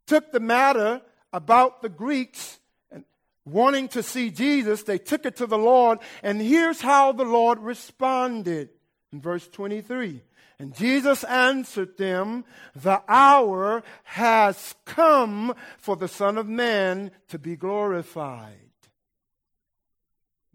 took 0.06 0.32
the 0.32 0.40
matter 0.40 1.00
about 1.32 1.82
the 1.82 1.88
Greeks 1.88 2.58
and 2.90 3.04
wanting 3.44 3.88
to 3.88 4.02
see 4.02 4.30
Jesus, 4.30 4.82
they 4.82 4.98
took 4.98 5.24
it 5.26 5.36
to 5.36 5.46
the 5.46 5.58
Lord, 5.58 5.98
and 6.22 6.40
here's 6.40 6.80
how 6.80 7.12
the 7.12 7.24
Lord 7.24 7.60
responded 7.60 8.70
in 9.12 9.20
verse 9.20 9.46
23. 9.48 10.22
And 10.58 10.74
Jesus 10.74 11.22
answered 11.22 11.96
them, 11.96 12.44
The 12.74 13.00
hour 13.06 13.84
has 14.02 14.74
come 14.84 15.54
for 15.78 15.94
the 15.94 16.08
Son 16.08 16.36
of 16.36 16.48
Man 16.48 17.12
to 17.28 17.38
be 17.38 17.54
glorified. 17.54 18.67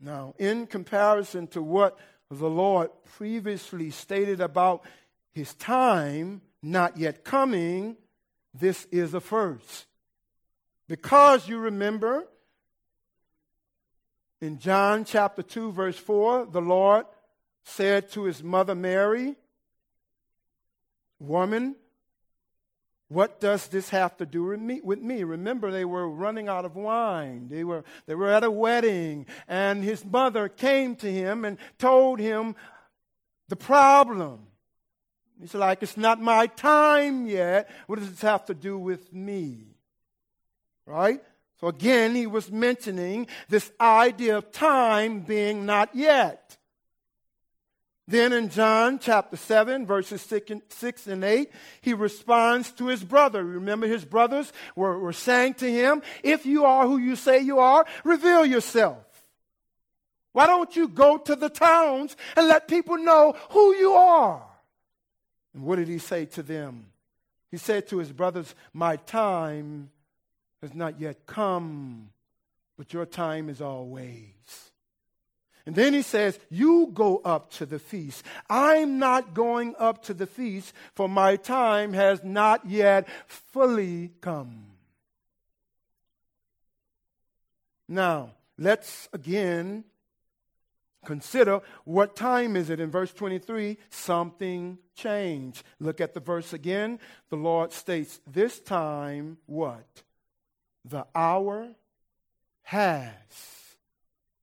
Now, 0.04 0.36
in 0.38 0.68
comparison 0.68 1.48
to 1.48 1.62
what 1.62 1.98
the 2.30 2.50
Lord 2.50 2.90
previously 3.16 3.90
stated 3.90 4.42
about 4.42 4.84
his 5.32 5.54
time 5.54 6.42
not 6.62 6.98
yet 6.98 7.24
coming, 7.24 7.96
this 8.54 8.86
is 8.92 9.14
a 9.14 9.22
first. 9.22 9.86
Because 10.90 11.48
you 11.48 11.58
remember, 11.58 12.26
in 14.42 14.60
John 14.60 15.06
chapter 15.06 15.42
2, 15.42 15.72
verse 15.72 15.98
4, 15.98 16.48
the 16.48 16.62
Lord 16.62 17.06
said 17.64 18.12
to 18.12 18.26
his 18.26 18.44
mother 18.44 18.76
Mary, 18.76 19.36
Woman, 21.18 21.78
what 23.14 23.40
does 23.40 23.68
this 23.68 23.90
have 23.90 24.18
to 24.18 24.26
do 24.26 24.44
with 24.44 25.02
me. 25.02 25.24
Remember, 25.24 25.72
they 25.72 25.86
were 25.86 26.10
running 26.10 26.48
out 26.48 26.66
of 26.66 26.76
wine. 26.76 27.48
They 27.50 27.64
were, 27.64 27.84
they 28.08 28.16
were 28.16 28.30
at 28.30 28.44
a 28.44 28.52
wedding, 28.52 29.28
and 29.48 29.84
his 29.84 30.04
mother 30.04 30.50
came 30.50 30.96
to 30.98 31.12
him 31.12 31.46
and 31.46 31.58
told 31.78 32.20
him 32.20 32.56
the 33.50 33.56
problem. 33.56 34.48
He's 35.40 35.54
like, 35.54 35.84
It's 35.84 35.98
not 35.98 36.22
my 36.22 36.48
time 36.48 37.26
yet. 37.28 37.70
What 37.88 38.00
does 38.00 38.10
this 38.10 38.22
have 38.22 38.46
to 38.46 38.54
do 38.54 38.78
with 38.78 39.14
me? 39.14 39.76
Right? 40.86 41.22
So 41.60 41.68
again, 41.68 42.16
he 42.16 42.28
was 42.28 42.52
mentioning 42.52 43.28
this 43.48 43.72
idea 43.80 44.38
of 44.38 44.52
time 44.52 45.22
being 45.22 45.66
not 45.66 45.96
yet. 45.96 46.58
Then 48.08 48.34
in 48.34 48.50
John 48.50 49.00
chapter 49.00 49.38
7, 49.38 49.86
verses 49.86 50.22
6 50.22 51.08
and 51.08 51.24
8, 51.24 51.50
he 51.82 51.94
responds 51.94 52.72
to 52.74 52.88
his 52.88 53.04
brother. 53.04 53.44
Remember, 53.44 53.88
his 53.88 54.04
brothers 54.04 54.52
were, 54.76 55.00
were 55.00 55.14
saying 55.14 55.56
to 55.56 55.72
him, 55.72 56.02
If 56.22 56.46
you 56.46 56.66
are 56.66 56.86
who 56.86 56.98
you 56.98 57.16
say 57.16 57.40
you 57.40 57.60
are, 57.60 57.86
reveal 58.04 58.46
yourself. 58.46 58.98
Why 60.34 60.48
don't 60.48 60.76
you 60.76 60.90
go 60.90 61.18
to 61.18 61.36
the 61.36 61.50
towns 61.50 62.18
and 62.36 62.48
let 62.48 62.68
people 62.68 62.98
know 62.98 63.36
who 63.52 63.76
you 63.76 63.94
are? 63.94 64.44
And 65.54 65.64
what 65.64 65.78
did 65.78 65.88
he 65.88 66.00
say 66.00 66.26
to 66.26 66.44
them? 66.44 66.88
He 67.52 67.58
said 67.58 67.88
to 67.90 68.00
his 68.00 68.12
brothers, 68.12 68.54
My 68.74 68.98
time 68.98 69.92
has 70.62 70.74
not 70.74 71.00
yet 71.00 71.26
come, 71.26 72.10
but 72.78 72.92
your 72.92 73.06
time 73.06 73.48
is 73.48 73.62
always. 73.62 74.63
And 75.66 75.76
then 75.76 75.94
he 75.94 76.02
says, 76.02 76.38
You 76.50 76.92
go 76.94 77.22
up 77.24 77.52
to 77.54 77.66
the 77.66 77.80
feast. 77.80 78.24
I'm 78.50 79.00
not 79.00 79.34
going 79.34 79.76
up 79.80 80.04
to 80.04 80.14
the 80.14 80.28
feast, 80.28 80.74
for 80.94 81.08
my 81.08 81.38
time 81.38 81.94
has 81.94 82.24
not 82.24 82.66
yet 82.66 83.08
fully 83.28 84.12
come. 84.20 84.66
Now, 87.88 88.32
let's 88.58 89.08
again 89.14 89.84
consider 91.06 91.62
what 91.84 92.16
time 92.16 92.56
is 92.56 92.70
it. 92.70 92.80
In 92.80 92.90
verse 92.90 93.14
23 93.14 93.78
something 93.90 94.78
changed. 94.96 95.64
Look 95.80 96.02
at 96.02 96.14
the 96.14 96.20
verse 96.20 96.54
again. 96.54 97.00
The 97.30 97.36
lord 97.36 97.72
states 97.72 98.20
this 98.26 98.60
time 98.60 99.38
what? 99.46 100.04
The 100.86 101.06
hour 101.14 101.70
has 102.64 103.12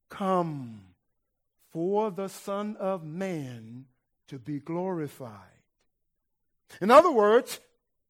come 0.09 0.90
for 1.71 2.11
the 2.11 2.27
son 2.27 2.75
of 2.77 3.03
man 3.03 3.85
to 4.27 4.37
be 4.39 4.59
glorified 4.59 5.35
in 6.79 6.91
other 6.91 7.11
words 7.11 7.59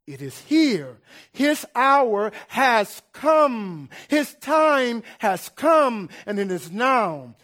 it 0.08 0.22
is 0.22 0.38
here. 0.40 0.98
His 1.32 1.66
hour 1.76 2.32
has 2.50 3.02
come. 3.14 3.90
His 4.08 4.34
time 4.42 5.04
has 5.20 5.50
come, 5.50 6.10
and 6.26 6.40
it 6.40 6.52
is 6.52 6.72
now. 6.72 7.36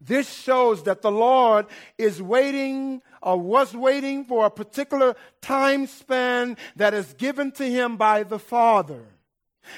This 0.00 0.32
shows 0.32 0.84
that 0.84 1.02
the 1.02 1.10
Lord 1.10 1.66
is 1.96 2.20
waiting 2.20 3.00
or 3.22 3.40
was 3.40 3.74
waiting 3.74 4.24
for 4.24 4.46
a 4.46 4.50
particular 4.50 5.16
time 5.40 5.86
span 5.86 6.58
that 6.76 6.92
is 6.92 7.14
given 7.14 7.50
to 7.52 7.64
him 7.64 7.96
by 7.96 8.22
the 8.22 8.38
Father. 8.38 9.04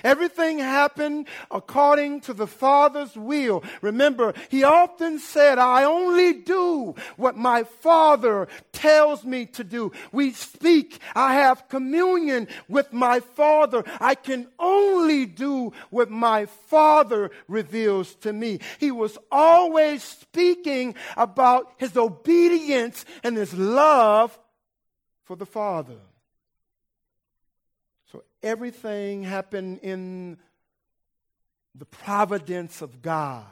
Everything 0.05 0.59
happened 0.59 1.29
according 1.51 2.21
to 2.23 2.35
the 2.35 2.47
Father's 2.47 3.17
will. 3.17 3.63
Remember, 3.81 4.35
he 4.49 4.65
often 4.65 5.19
said, 5.19 5.59
I 5.59 5.85
only 5.85 6.33
do 6.33 6.95
what 7.17 7.37
my 7.37 7.65
Father 7.65 8.49
tells 8.73 9.25
me 9.25 9.47
to 9.47 9.65
do. 9.65 9.93
We 10.13 10.33
speak, 10.33 10.99
I 11.15 11.35
have 11.35 11.69
communion 11.69 12.49
with 12.69 12.93
my 12.93 13.21
Father. 13.21 13.85
I 14.01 14.15
can 14.15 14.49
only 14.59 15.27
do 15.27 15.73
what 15.91 16.11
my 16.11 16.47
Father 16.47 17.31
reveals 17.47 18.15
to 18.17 18.33
me. 18.33 18.61
He 18.79 18.91
was 18.91 19.19
always 19.31 20.03
speaking 20.03 20.95
about 21.17 21.73
his 21.77 21.97
obedience 21.97 23.05
and 23.23 23.37
his 23.37 23.55
love 23.55 24.39
for 25.25 25.37
the 25.37 25.47
Father 25.47 25.97
everything 28.43 29.23
happened 29.23 29.81
in 29.83 30.39
the 31.75 31.85
providence 31.85 32.83
of 32.83 33.03
God. 33.03 33.47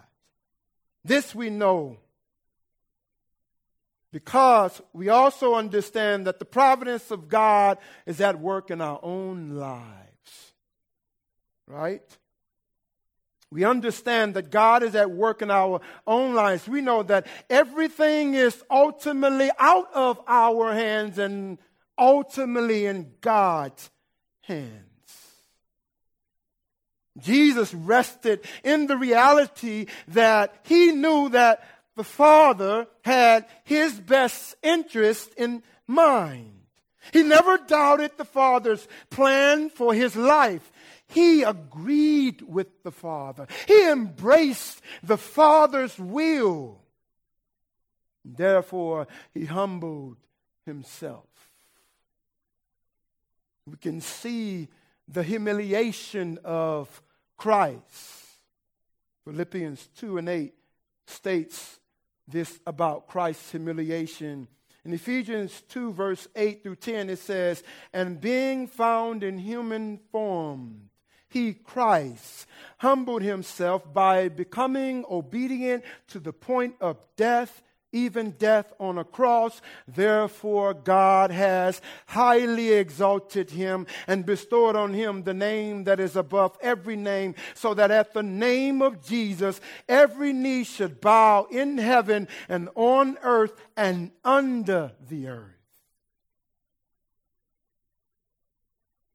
This 1.05 1.35
we 1.35 1.51
know 1.51 1.99
because 4.13 4.81
we 4.93 5.09
also 5.09 5.55
understand 5.55 6.27
that 6.27 6.39
the 6.39 6.45
providence 6.45 7.11
of 7.11 7.29
God 7.29 7.79
is 8.07 8.21
at 8.21 8.41
work 8.41 8.71
in 8.71 8.81
our 8.81 8.99
own 9.03 9.51
lives. 9.51 10.53
Right? 11.67 12.03
We 13.51 13.65
understand 13.65 14.35
that 14.35 14.51
God 14.51 14.83
is 14.83 14.95
at 14.95 15.11
work 15.11 15.43
in 15.43 15.51
our 15.51 15.81
own 16.07 16.35
lives. 16.35 16.67
We 16.67 16.81
know 16.81 17.03
that 17.05 17.27
everything 17.49 18.35
is 18.35 18.63
ultimately 18.71 19.51
out 19.59 19.93
of 19.95 20.21
our 20.27 20.73
hands 20.73 21.19
and 21.19 21.59
ultimately 21.99 22.87
in 22.87 23.13
God's 23.21 23.91
hands. 24.47 24.83
Jesus 27.19 27.73
rested 27.73 28.45
in 28.63 28.87
the 28.87 28.97
reality 28.97 29.87
that 30.09 30.55
he 30.65 30.93
knew 30.93 31.31
that 31.31 31.67
the 31.97 32.05
Father 32.05 32.87
had 33.03 33.47
his 33.65 33.99
best 33.99 34.55
interest 34.63 35.33
in 35.37 35.63
mind. 35.87 36.53
He 37.13 37.23
never 37.23 37.57
doubted 37.57 38.13
the 38.17 38.25
Father's 38.25 38.87
plan 39.11 39.71
for 39.71 39.95
his 39.95 40.17
life. 40.17 40.71
He 41.09 41.43
agreed 41.43 42.43
with 42.43 42.83
the 42.83 42.91
Father. 42.91 43.47
He 43.67 43.89
embraced 43.89 44.83
the 45.03 45.17
Father's 45.17 45.99
will. 45.99 46.83
Therefore, 48.25 49.07
he 49.33 49.45
humbled 49.45 50.17
himself 50.67 51.36
we 53.67 53.77
can 53.77 54.01
see 54.01 54.69
the 55.09 55.23
humiliation 55.23 56.39
of 56.45 57.03
Christ. 57.37 58.27
Philippians 59.25 59.89
2 59.99 60.19
and 60.19 60.29
8 60.29 60.55
states 61.07 61.81
this 62.29 62.59
about 62.67 63.09
Christ's 63.09 63.51
humiliation. 63.51 64.49
In 64.85 64.93
Ephesians 64.93 65.63
2, 65.69 65.93
verse 65.93 66.29
8 66.37 66.63
through 66.63 66.77
10, 66.77 67.11
it 67.11 67.19
says, 67.19 67.63
And 67.93 68.21
being 68.21 68.69
found 68.69 69.25
in 69.25 69.39
human 69.39 69.99
form, 70.13 70.91
he, 71.29 71.55
Christ, 71.55 72.47
humbled 72.79 73.23
himself 73.23 73.93
by 73.93 74.29
becoming 74.29 75.05
obedient 75.11 75.85
to 76.09 76.21
the 76.21 76.33
point 76.33 76.77
of 76.81 76.99
death, 77.17 77.63
even 77.97 78.33
death 78.33 78.73
on 78.79 78.99
a 78.99 79.05
cross. 79.05 79.61
Therefore, 79.89 80.75
God 80.75 81.31
has 81.31 81.81
highly 82.07 82.73
exalted 82.73 83.51
him 83.51 83.87
and 84.07 84.27
bestowed 84.27 84.77
on 84.77 84.93
him 84.93 85.23
the 85.23 85.35
name 85.35 85.85
that 85.85 85.99
is 85.99 86.17
above 86.17 86.57
every 86.61 86.97
name, 86.97 87.35
so 87.55 87.75
that 87.75 87.91
at 87.91 88.13
the 88.13 88.23
name 88.23 88.83
of 88.83 89.05
Jesus, 89.05 89.61
every 89.89 90.33
knee 90.33 90.65
should 90.65 91.01
bow 91.01 91.47
in 91.51 91.79
heaven 91.79 92.29
and 92.49 92.69
on 92.75 93.19
earth 93.23 93.55
and 93.77 94.11
under 94.25 94.93
the 95.09 95.29
earth. 95.29 95.53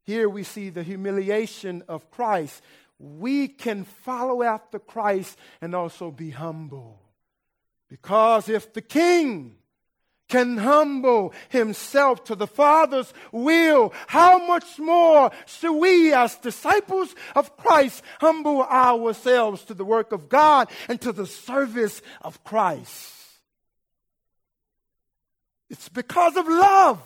Here 0.03 0.27
we 0.27 0.43
see 0.43 0.69
the 0.69 0.83
humiliation 0.83 1.83
of 1.87 2.09
Christ. 2.09 2.61
We 2.97 3.47
can 3.47 3.83
follow 3.83 4.43
after 4.43 4.79
Christ 4.79 5.37
and 5.61 5.75
also 5.75 6.11
be 6.11 6.31
humble. 6.31 7.00
Because 7.91 8.47
if 8.47 8.71
the 8.71 8.81
king 8.81 9.57
can 10.29 10.55
humble 10.55 11.33
himself 11.49 12.23
to 12.23 12.35
the 12.35 12.47
Father's 12.47 13.13
will, 13.33 13.91
how 14.07 14.47
much 14.47 14.79
more 14.79 15.29
should 15.45 15.73
we, 15.73 16.13
as 16.13 16.37
disciples 16.37 17.13
of 17.35 17.57
Christ, 17.57 18.01
humble 18.21 18.63
ourselves 18.63 19.65
to 19.65 19.73
the 19.73 19.83
work 19.83 20.13
of 20.13 20.29
God 20.29 20.69
and 20.87 21.01
to 21.01 21.11
the 21.11 21.27
service 21.27 22.01
of 22.21 22.41
Christ? 22.45 23.11
It's 25.69 25.89
because 25.89 26.37
of 26.37 26.47
love. 26.47 27.01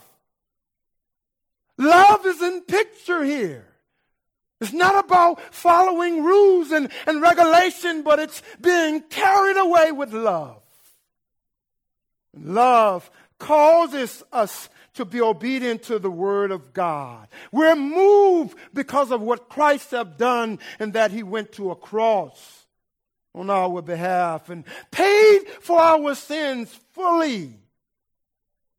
Love 1.80 2.28
is 2.28 2.44
in 2.44 2.62
picture 2.62 3.24
here. 3.24 3.66
It's 4.62 4.72
not 4.72 5.04
about 5.04 5.42
following 5.52 6.24
rules 6.24 6.72
and, 6.72 6.90
and 7.08 7.24
regulation, 7.24 8.04
but 8.04 8.20
it's 8.20 8.44
being 8.62 9.02
carried 9.02 9.58
away 9.58 9.92
with 9.92 10.14
love. 10.14 10.62
Love 12.36 13.10
causes 13.40 14.24
us 14.32 14.70
to 14.96 15.06
be 15.06 15.22
obedient 15.22 15.84
to 15.84 16.00
the 16.00 16.10
word 16.10 16.52
of 16.52 16.74
God. 16.74 17.28
We're 17.52 17.76
moved 17.76 18.58
because 18.74 19.12
of 19.12 19.22
what 19.22 19.50
Christ 19.50 19.92
have 19.92 20.18
done 20.18 20.60
and 20.80 20.94
that 20.94 21.12
he 21.12 21.24
went 21.24 21.52
to 21.54 21.72
a 21.72 21.76
cross 21.76 22.66
on 23.34 23.50
our 23.50 23.82
behalf 23.82 24.50
and 24.50 24.64
paid 24.92 25.48
for 25.60 25.80
our 25.80 26.16
sins 26.16 26.74
fully. 26.94 27.54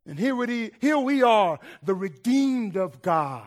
And 0.07 0.19
here 0.19 0.35
we, 0.35 0.71
here 0.81 0.99
we 0.99 1.23
are, 1.23 1.59
the 1.83 1.95
redeemed 1.95 2.77
of 2.77 3.03
God. 3.03 3.47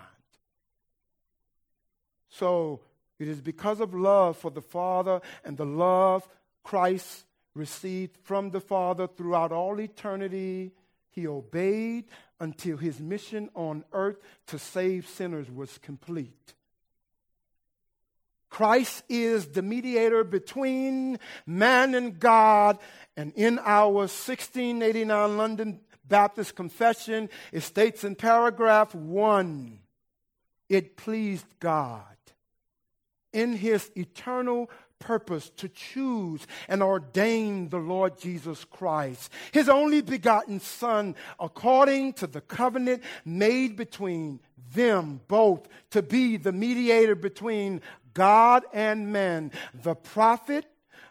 So 2.30 2.82
it 3.18 3.28
is 3.28 3.42
because 3.42 3.80
of 3.80 3.94
love 3.94 4.38
for 4.38 4.52
the 4.52 4.62
Father 4.62 5.22
and 5.44 5.58
the 5.58 5.66
love 5.66 6.28
Christ 6.64 7.26
received 7.60 8.18
from 8.24 8.50
the 8.50 8.62
Father 8.62 9.06
throughout 9.08 9.52
all 9.52 9.80
eternity. 9.80 10.72
He 11.12 11.28
obeyed 11.28 12.06
until 12.40 12.78
his 12.78 13.00
mission 13.00 13.50
on 13.54 13.84
earth 13.92 14.18
to 14.48 14.58
save 14.58 15.08
sinners 15.08 15.52
was 15.52 15.78
complete. 15.78 16.56
Christ 18.50 19.04
is 19.10 19.48
the 19.48 19.62
mediator 19.62 20.24
between 20.24 21.20
man 21.46 21.94
and 21.94 22.20
God. 22.20 22.80
And 23.16 23.34
in 23.36 23.60
our 23.60 23.92
1689 23.92 25.38
London 25.38 25.82
Baptist 26.08 26.56
Confession, 26.56 27.30
it 27.52 27.62
states 27.62 28.04
in 28.04 28.16
paragraph 28.16 28.96
one 28.96 29.80
it 30.70 30.98
pleased 30.98 31.46
God 31.60 32.04
in 33.34 33.54
his 33.54 33.92
eternal 33.96 34.70
purpose 35.00 35.50
to 35.58 35.70
choose 35.70 36.46
and 36.68 36.84
ordain 36.84 37.70
the 37.70 37.78
Lord 37.78 38.20
Jesus 38.20 38.66
Christ, 38.66 39.32
his 39.52 39.70
only 39.70 40.02
begotten 40.02 40.60
Son, 40.60 41.16
according 41.40 42.14
to 42.14 42.28
the 42.28 42.42
covenant 42.42 43.04
made 43.26 43.76
between 43.76 44.40
them 44.74 45.22
both, 45.28 45.68
to 45.92 46.02
be 46.02 46.38
the 46.38 46.52
mediator 46.52 47.16
between 47.16 47.82
God 48.14 48.64
and 48.74 49.12
man, 49.12 49.52
the 49.74 49.96
prophet 49.96 50.66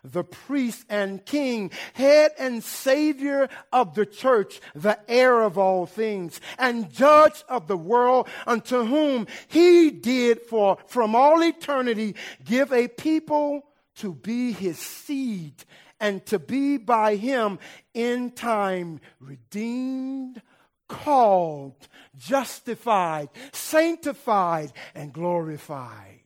the 0.05 0.25
priest 0.25 0.85
and 0.89 1.25
king, 1.25 1.71
head 1.93 2.33
and 2.39 2.63
savior 2.63 3.49
of 3.73 3.95
the 3.95 4.07
church, 4.07 4.61
the 4.75 4.99
heir 5.09 5.43
of 5.43 5.59
all 5.59 5.87
things, 5.87 6.41
and 6.59 6.91
judge 6.93 7.45
of 7.49 7.67
the 7.67 7.77
world, 7.77 8.29
unto 8.47 8.85
whom 8.85 9.27
he 9.49 9.91
did 9.91 10.41
for 10.43 10.79
from 10.87 11.15
all 11.15 11.43
eternity 11.43 12.15
give 12.45 12.73
a 12.73 12.89
people 12.89 13.65
to 13.99 14.15
be 14.15 14.53
his 14.53 14.79
seed 14.79 15.65
and 16.01 16.25
to 16.27 16.39
be 16.39 16.77
by 16.77 17.17
him 17.17 17.59
in 17.95 18.31
time 18.31 19.01
redeemed, 19.21 20.41
called, 20.89 21.89
justified, 22.17 23.29
sanctified, 23.53 24.73
and 24.95 25.13
glorified. 25.13 26.21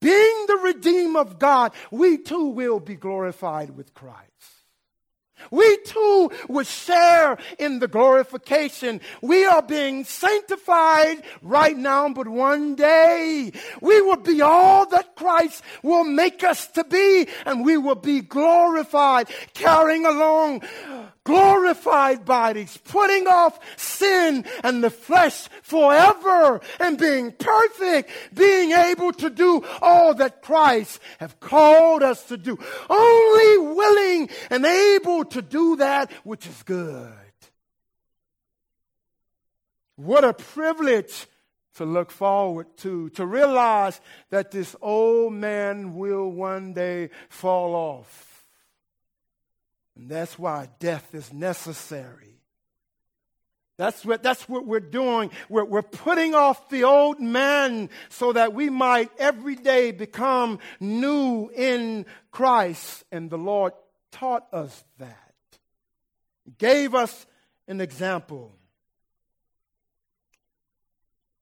Being 0.00 0.44
the 0.46 0.60
redeemed 0.62 1.16
of 1.16 1.38
God, 1.38 1.72
we 1.90 2.18
too 2.18 2.48
will 2.48 2.78
be 2.78 2.94
glorified 2.94 3.70
with 3.70 3.94
Christ. 3.94 4.53
We 5.50 5.76
too 5.84 6.30
will 6.48 6.64
share 6.64 7.38
in 7.58 7.78
the 7.78 7.88
glorification. 7.88 9.00
We 9.20 9.44
are 9.44 9.62
being 9.62 10.04
sanctified 10.04 11.22
right 11.42 11.76
now, 11.76 12.08
but 12.08 12.28
one 12.28 12.74
day 12.74 13.52
we 13.80 14.00
will 14.02 14.16
be 14.16 14.40
all 14.40 14.86
that 14.86 15.16
Christ 15.16 15.62
will 15.82 16.04
make 16.04 16.42
us 16.44 16.66
to 16.68 16.84
be, 16.84 17.28
and 17.46 17.64
we 17.64 17.76
will 17.76 17.94
be 17.94 18.20
glorified, 18.20 19.28
carrying 19.54 20.06
along 20.06 20.62
glorified 21.24 22.24
bodies, 22.24 22.78
putting 22.84 23.26
off 23.26 23.58
sin 23.76 24.44
and 24.62 24.84
the 24.84 24.90
flesh 24.90 25.48
forever 25.62 26.60
and 26.78 26.98
being 26.98 27.32
perfect, 27.32 28.10
being 28.32 28.72
able 28.72 29.12
to 29.12 29.30
do 29.30 29.64
all 29.80 30.14
that 30.14 30.42
Christ 30.42 31.00
have 31.18 31.40
called 31.40 32.02
us 32.02 32.22
to 32.26 32.36
do. 32.36 32.58
Only 32.88 33.74
willing 33.74 34.30
and 34.50 34.64
able 34.64 35.24
to 35.26 35.42
do 35.42 35.76
that 35.76 36.12
which 36.22 36.46
is 36.46 36.62
good. 36.62 37.12
What 39.96 40.24
a 40.24 40.34
privilege 40.34 41.26
to 41.76 41.84
look 41.84 42.10
forward 42.10 42.66
to, 42.78 43.08
to 43.10 43.26
realize 43.26 44.00
that 44.30 44.50
this 44.50 44.76
old 44.80 45.32
man 45.32 45.94
will 45.94 46.30
one 46.30 46.72
day 46.72 47.10
fall 47.28 47.74
off 47.74 48.33
and 49.96 50.08
that's 50.08 50.38
why 50.38 50.68
death 50.78 51.14
is 51.14 51.32
necessary. 51.32 52.34
That's 53.76 54.04
what, 54.04 54.22
that's 54.22 54.48
what 54.48 54.66
we're 54.66 54.78
doing. 54.78 55.30
We're, 55.48 55.64
we're 55.64 55.82
putting 55.82 56.34
off 56.34 56.68
the 56.68 56.84
old 56.84 57.20
man 57.20 57.90
so 58.08 58.32
that 58.32 58.54
we 58.54 58.70
might 58.70 59.10
every 59.18 59.56
day 59.56 59.90
become 59.90 60.60
new 60.78 61.50
in 61.54 62.06
Christ. 62.30 63.04
And 63.10 63.30
the 63.30 63.38
Lord 63.38 63.72
taught 64.12 64.46
us 64.52 64.84
that. 64.98 65.32
He 66.44 66.52
gave 66.52 66.94
us 66.94 67.26
an 67.66 67.80
example. 67.80 68.54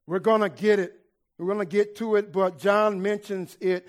We're 0.07 0.21
going 0.21 0.41
to 0.41 0.49
get 0.49 0.79
it. 0.79 0.99
We're 1.37 1.47
going 1.47 1.59
to 1.59 1.65
get 1.65 1.97
to 1.97 2.17
it, 2.17 2.33
but 2.33 2.59
John 2.59 3.03
mentions 3.03 3.57
it 3.61 3.89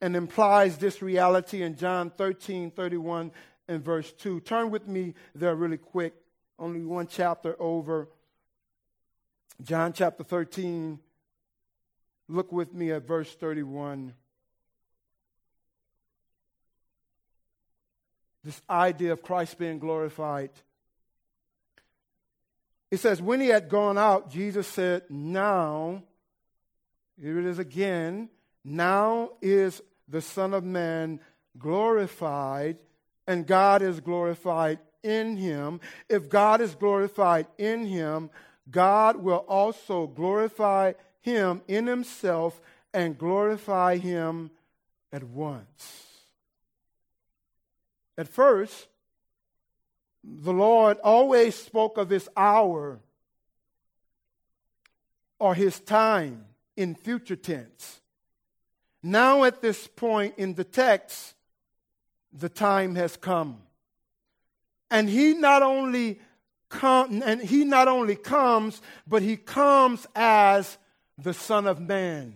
and 0.00 0.16
implies 0.16 0.78
this 0.78 1.02
reality 1.02 1.62
in 1.62 1.76
John 1.76 2.10
13 2.10 2.70
31 2.70 3.30
and 3.68 3.82
verse 3.82 4.12
2. 4.12 4.40
Turn 4.40 4.70
with 4.70 4.86
me 4.86 5.14
there 5.34 5.54
really 5.54 5.78
quick, 5.78 6.14
only 6.58 6.84
one 6.84 7.06
chapter 7.06 7.56
over. 7.60 8.08
John 9.62 9.92
chapter 9.92 10.24
13. 10.24 10.98
Look 12.28 12.52
with 12.52 12.72
me 12.72 12.90
at 12.92 13.06
verse 13.06 13.32
31. 13.34 14.14
This 18.42 18.60
idea 18.68 19.12
of 19.12 19.22
Christ 19.22 19.58
being 19.58 19.78
glorified. 19.78 20.50
It 22.90 22.98
says, 22.98 23.22
When 23.22 23.40
he 23.40 23.48
had 23.48 23.68
gone 23.68 23.96
out, 23.96 24.30
Jesus 24.30 24.66
said, 24.66 25.04
Now, 25.08 26.02
here 27.20 27.38
it 27.38 27.46
is 27.46 27.58
again, 27.58 28.28
now 28.64 29.30
is 29.40 29.82
the 30.08 30.20
Son 30.20 30.52
of 30.52 30.64
Man 30.64 31.20
glorified 31.58 32.78
and 33.26 33.46
God 33.46 33.82
is 33.82 34.00
glorified 34.00 34.78
in 35.02 35.36
him. 35.36 35.80
If 36.08 36.28
God 36.28 36.60
is 36.60 36.74
glorified 36.74 37.46
in 37.58 37.86
him, 37.86 38.30
God 38.70 39.16
will 39.16 39.44
also 39.48 40.06
glorify 40.06 40.94
him 41.20 41.62
in 41.68 41.86
himself 41.86 42.60
and 42.92 43.18
glorify 43.18 43.98
him 43.98 44.50
at 45.12 45.24
once. 45.24 46.04
At 48.16 48.28
first, 48.28 48.88
the 50.22 50.52
Lord 50.52 50.98
always 51.02 51.54
spoke 51.54 51.98
of 51.98 52.08
his 52.08 52.28
hour 52.36 53.00
or 55.38 55.54
his 55.54 55.80
time 55.80 56.46
in 56.76 56.94
future 56.94 57.36
tense. 57.36 58.00
Now, 59.02 59.44
at 59.44 59.60
this 59.60 59.86
point 59.86 60.34
in 60.38 60.54
the 60.54 60.64
text, 60.64 61.34
the 62.36 62.48
time 62.48 62.96
has 62.96 63.16
come. 63.16 63.58
And 64.90 65.08
he 65.08 65.34
not 65.34 65.62
only 65.62 66.18
come, 66.68 67.22
and 67.24 67.40
he 67.40 67.64
not 67.64 67.88
only 67.88 68.16
comes, 68.16 68.82
but 69.06 69.22
he 69.22 69.36
comes 69.36 70.06
as 70.14 70.76
the 71.16 71.32
Son 71.32 71.66
of 71.66 71.80
Man. 71.80 72.34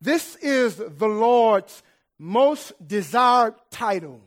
This 0.00 0.36
is 0.36 0.76
the 0.76 1.08
Lord's 1.08 1.82
most 2.18 2.72
desired 2.86 3.54
title. 3.70 4.20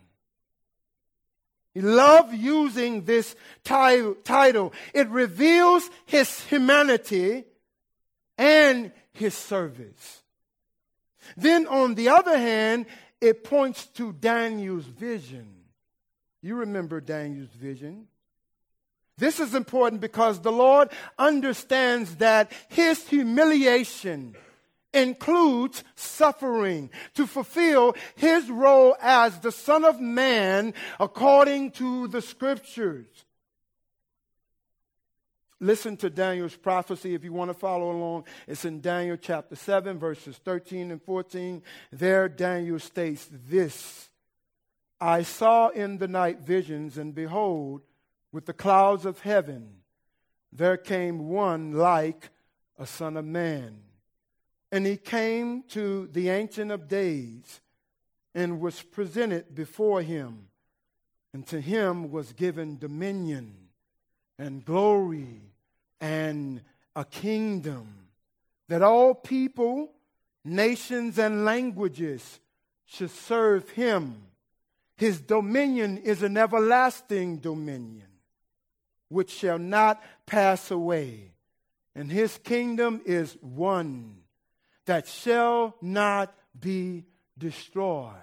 He 1.74 1.82
loved 1.82 2.34
using 2.34 3.06
this 3.06 3.36
title. 3.64 4.74
It 4.94 5.08
reveals 5.10 5.88
his 6.06 6.40
humanity 6.46 7.44
and 8.38 8.92
his 9.14 9.36
service. 9.36 10.24
Then, 11.36 11.68
on 11.68 11.94
the 11.96 12.10
other 12.10 12.38
hand, 12.38 12.88
it 13.22 13.44
points 13.44 13.86
to 13.88 14.14
Daniel's 14.14 14.86
vision. 14.86 15.48
You 16.42 16.56
remember 16.56 17.02
Daniel's 17.02 17.50
vision. 17.50 18.08
This 19.18 19.40
is 19.40 19.56
important 19.56 20.02
because 20.02 20.40
the 20.42 20.52
Lord 20.52 20.90
understands 21.18 22.18
that 22.18 22.52
his 22.70 23.08
humiliation 23.08 24.36
includes 24.94 25.84
suffering 25.96 26.90
to 27.16 27.26
fulfill 27.26 27.96
his 28.16 28.50
role 28.50 28.96
as 29.02 29.40
the 29.40 29.52
Son 29.52 29.84
of 29.84 30.00
Man 30.00 30.74
according 31.00 31.72
to 31.72 32.08
the 32.08 32.22
scriptures. 32.22 33.08
Listen 35.60 35.98
to 35.98 36.10
Daniel's 36.10 36.56
prophecy 36.56 37.16
if 37.16 37.24
you 37.24 37.34
want 37.34 37.50
to 37.50 37.58
follow 37.58 37.92
along. 37.92 38.26
It's 38.48 38.66
in 38.66 38.80
Daniel 38.80 39.18
chapter 39.18 39.56
7, 39.56 39.98
verses 39.98 40.38
13 40.38 40.92
and 40.92 41.02
14. 41.02 41.64
There, 41.92 42.30
Daniel 42.30 42.80
states 42.80 43.28
this 43.32 44.10
I 45.02 45.24
saw 45.24 45.70
in 45.70 45.98
the 45.98 46.08
night 46.08 46.42
visions, 46.42 46.98
and 46.98 47.14
behold, 47.14 47.82
with 48.32 48.46
the 48.46 48.54
clouds 48.54 49.06
of 49.06 49.22
heaven, 49.22 49.78
there 50.52 50.78
came 50.78 51.30
one 51.30 51.72
like 51.72 52.30
a 52.78 52.86
son 52.86 53.18
of 53.18 53.26
man. 53.26 53.80
And 54.72 54.86
he 54.86 54.98
came 54.98 55.64
to 55.70 56.08
the 56.12 56.30
Ancient 56.30 56.72
of 56.72 56.88
Days 56.88 57.62
and 58.36 58.60
was 58.60 58.82
presented 58.82 59.56
before 59.56 60.02
him. 60.02 60.50
And 61.34 61.46
to 61.48 61.62
him 61.62 62.12
was 62.12 62.34
given 62.34 62.78
dominion 62.78 63.56
and 64.38 64.64
glory 64.66 65.47
and 66.00 66.62
a 66.96 67.06
kingdom 67.06 68.08
that 68.70 68.82
all 68.82 69.14
people, 69.14 69.92
nations, 70.44 71.18
and 71.18 71.46
languages 71.46 72.40
should 72.86 73.12
serve 73.12 73.70
him. 73.72 74.24
His 74.96 75.22
dominion 75.22 75.98
is 75.98 76.24
an 76.24 76.38
everlasting 76.38 77.38
dominion 77.38 78.08
which 79.10 79.32
shall 79.32 79.60
not 79.60 80.04
pass 80.26 80.70
away, 80.72 81.32
and 81.96 82.12
his 82.12 82.38
kingdom 82.40 83.02
is 83.06 83.38
one 83.42 84.18
that 84.86 85.08
shall 85.08 85.76
not 85.82 86.34
be 86.60 87.06
destroyed. 87.38 88.14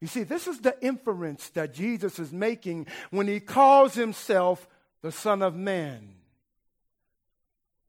You 0.00 0.06
see, 0.06 0.22
this 0.22 0.46
is 0.46 0.60
the 0.60 0.76
inference 0.84 1.48
that 1.50 1.74
Jesus 1.74 2.18
is 2.18 2.32
making 2.32 2.86
when 3.10 3.26
he 3.26 3.40
calls 3.40 3.94
himself 3.94 4.68
the 5.02 5.10
Son 5.10 5.42
of 5.42 5.56
Man. 5.56 6.15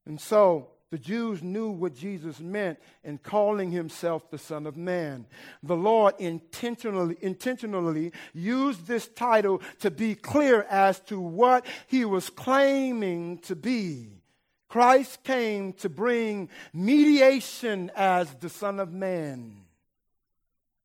And 0.08 0.20
so 0.22 0.70
the 0.90 0.98
Jews 0.98 1.44
knew 1.44 1.70
what 1.70 1.94
Jesus 1.94 2.40
meant 2.40 2.80
in 3.04 3.18
calling 3.18 3.72
himself 3.72 4.32
the 4.32 4.38
Son 4.38 4.66
of 4.66 4.78
Man. 4.78 5.26
The 5.62 5.76
Lord 5.76 6.16
intentionally, 6.18 7.18
intentionally 7.20 8.14
used 8.34 8.88
this 8.88 9.10
title 9.10 9.62
to 9.82 9.92
be 9.92 10.16
clear 10.16 10.66
as 10.70 11.02
to 11.02 11.20
what 11.20 11.66
he 11.88 12.06
was 12.06 12.30
claiming 12.30 13.40
to 13.40 13.56
be. 13.56 14.22
Christ 14.70 15.24
came 15.24 15.74
to 15.74 15.90
bring 15.90 16.50
mediation 16.74 17.92
as 17.94 18.34
the 18.36 18.50
Son 18.50 18.80
of 18.80 18.94
Man. 18.94 19.58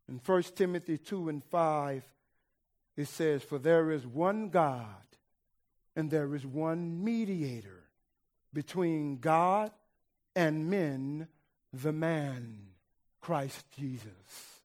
In 0.08 0.20
1 0.26 0.42
Timothy 0.56 0.98
2 0.98 1.28
and 1.28 1.44
5, 1.44 2.02
it 2.96 3.06
says, 3.06 3.44
For 3.44 3.60
there 3.60 3.92
is 3.92 4.04
one 4.04 4.48
God 4.48 4.86
and 5.94 6.10
there 6.10 6.34
is 6.34 6.44
one 6.44 7.04
mediator 7.04 7.81
between 8.52 9.18
God 9.18 9.70
and 10.34 10.70
men, 10.70 11.28
the 11.72 11.92
man, 11.92 12.58
Christ 13.20 13.64
Jesus. 13.76 14.60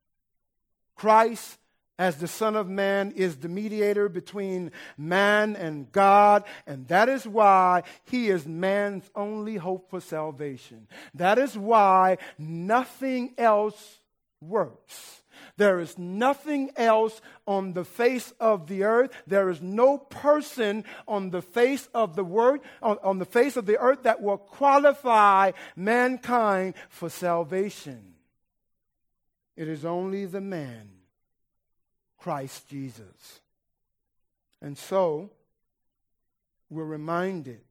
Christ, 0.95 1.59
as 1.99 2.17
the 2.17 2.27
Son 2.27 2.55
of 2.55 2.67
Man, 2.67 3.11
is 3.11 3.37
the 3.37 3.49
mediator 3.49 4.09
between 4.09 4.71
man 4.97 5.55
and 5.55 5.91
God, 5.91 6.43
and 6.65 6.87
that 6.87 7.09
is 7.09 7.27
why 7.27 7.83
he 8.05 8.29
is 8.29 8.45
man's 8.45 9.09
only 9.15 9.57
hope 9.57 9.89
for 9.89 10.01
salvation. 10.01 10.87
That 11.13 11.37
is 11.37 11.57
why 11.57 12.17
nothing 12.37 13.33
else 13.37 13.99
works. 14.41 15.16
There 15.57 15.79
is 15.79 15.97
nothing 15.97 16.71
else 16.75 17.19
on 17.47 17.73
the 17.73 17.83
face 17.83 18.31
of 18.39 18.67
the 18.67 18.83
earth. 18.83 19.11
There 19.25 19.49
is 19.49 19.59
no 19.59 19.97
person 19.97 20.85
on 21.07 21.31
the 21.31 21.41
face 21.41 21.89
of 21.93 22.15
the 22.15 22.23
word, 22.23 22.61
on, 22.81 22.97
on 23.03 23.17
the 23.17 23.25
face 23.25 23.57
of 23.57 23.65
the 23.65 23.79
earth 23.79 24.03
that 24.03 24.21
will 24.21 24.37
qualify 24.37 25.51
mankind 25.75 26.75
for 26.89 27.09
salvation. 27.09 28.13
It 29.55 29.67
is 29.67 29.83
only 29.83 30.25
the 30.25 30.41
man, 30.41 30.89
Christ 32.19 32.67
Jesus. 32.69 33.41
And 34.61 34.77
so, 34.77 35.31
we're 36.69 36.85
reminded 36.85 37.61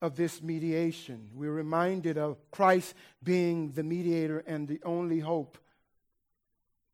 of 0.00 0.14
this 0.14 0.40
mediation. 0.40 1.30
We're 1.34 1.52
reminded 1.52 2.18
of 2.18 2.36
Christ 2.52 2.94
being 3.22 3.72
the 3.72 3.82
mediator 3.82 4.44
and 4.46 4.68
the 4.68 4.80
only 4.84 5.18
hope 5.18 5.58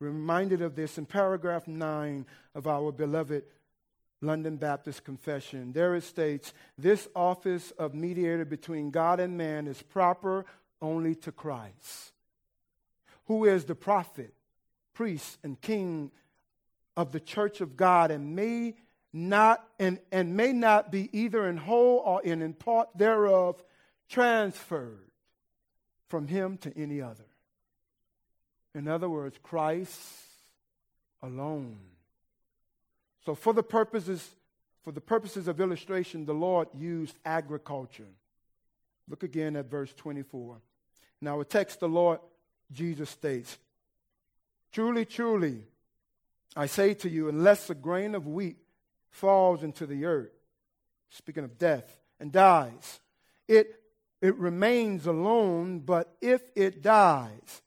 reminded 0.01 0.63
of 0.63 0.77
this 0.77 0.99
in 0.99 1.07
paragraph 1.07 1.67
9 1.67 2.27
of 2.55 2.67
our 2.67 2.93
beloved 2.93 3.45
London 4.21 4.57
Baptist 4.57 5.05
Confession. 5.05 5.73
There 5.73 5.95
it 5.95 6.03
states 6.03 6.53
this 6.77 7.09
office 7.15 7.71
of 7.73 7.95
mediator 7.95 8.45
between 8.45 8.91
God 8.91 9.21
and 9.21 9.37
man 9.37 9.67
is 9.67 9.81
proper 9.83 10.45
only 10.81 11.15
to 11.17 11.33
Christ, 11.33 12.13
who 13.27 13.45
is 13.45 13.65
the 13.65 13.75
prophet, 13.75 14.35
priest, 14.95 15.39
and 15.43 15.61
king 15.61 16.11
of 16.97 17.13
the 17.13 17.21
church 17.21 17.61
of 17.61 17.77
God 17.77 18.11
and 18.11 18.35
may 18.35 18.75
not 19.13 19.65
and, 19.79 19.99
and 20.13 20.37
may 20.37 20.53
not 20.53 20.93
be 20.93 21.09
either 21.17 21.49
in 21.49 21.57
whole 21.57 21.99
or 21.99 22.23
in 22.23 22.53
part 22.53 22.89
thereof 22.97 23.63
transferred 24.09 25.11
from 26.09 26.27
him 26.27 26.59
to 26.59 26.77
any 26.77 27.01
other. 27.01 27.28
In 28.79 28.89
other 28.89 29.09
words, 29.09 29.37
Christ 29.43 30.01
alone. 31.23 31.79
So 33.25 33.35
for 33.35 33.53
the 33.53 33.63
purposes 33.63 34.31
for 34.89 34.93
the 34.93 35.01
purposes 35.03 35.49
of 35.49 35.61
illustration, 35.61 36.25
the 36.25 36.33
Lord 36.33 36.69
used 36.75 37.19
agriculture. 37.23 38.09
Look 39.07 39.23
again 39.23 39.55
at 39.57 39.71
verse 39.71 39.93
24. 39.93 40.57
Now, 41.21 41.41
a 41.41 41.45
text 41.45 41.81
the 41.81 41.89
Lord 41.89 42.21
Jesus 42.73 43.11
states 43.11 43.59
Truly, 44.73 45.05
truly, 45.05 45.65
I 46.57 46.65
say 46.67 46.95
to 46.95 47.11
you, 47.11 47.29
unless 47.29 47.69
a 47.69 47.75
grain 47.75 48.15
of 48.15 48.27
wheat 48.27 48.57
falls 49.11 49.63
into 49.63 49.85
the 49.85 50.07
earth, 50.07 50.33
speaking 51.11 51.45
of 51.45 51.59
death, 51.59 52.01
and 52.19 52.33
dies, 52.33 53.01
it, 53.47 53.81
it 54.23 54.37
remains 54.37 55.07
alone, 55.07 55.81
but 55.81 56.17
if 56.23 56.41
it 56.57 56.81
dies, 56.81 57.63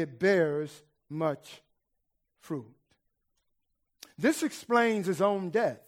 it 0.00 0.18
bears 0.18 0.82
much 1.08 1.62
fruit. 2.40 2.74
This 4.16 4.42
explains 4.42 5.06
his 5.06 5.20
own 5.20 5.50
death. 5.50 5.80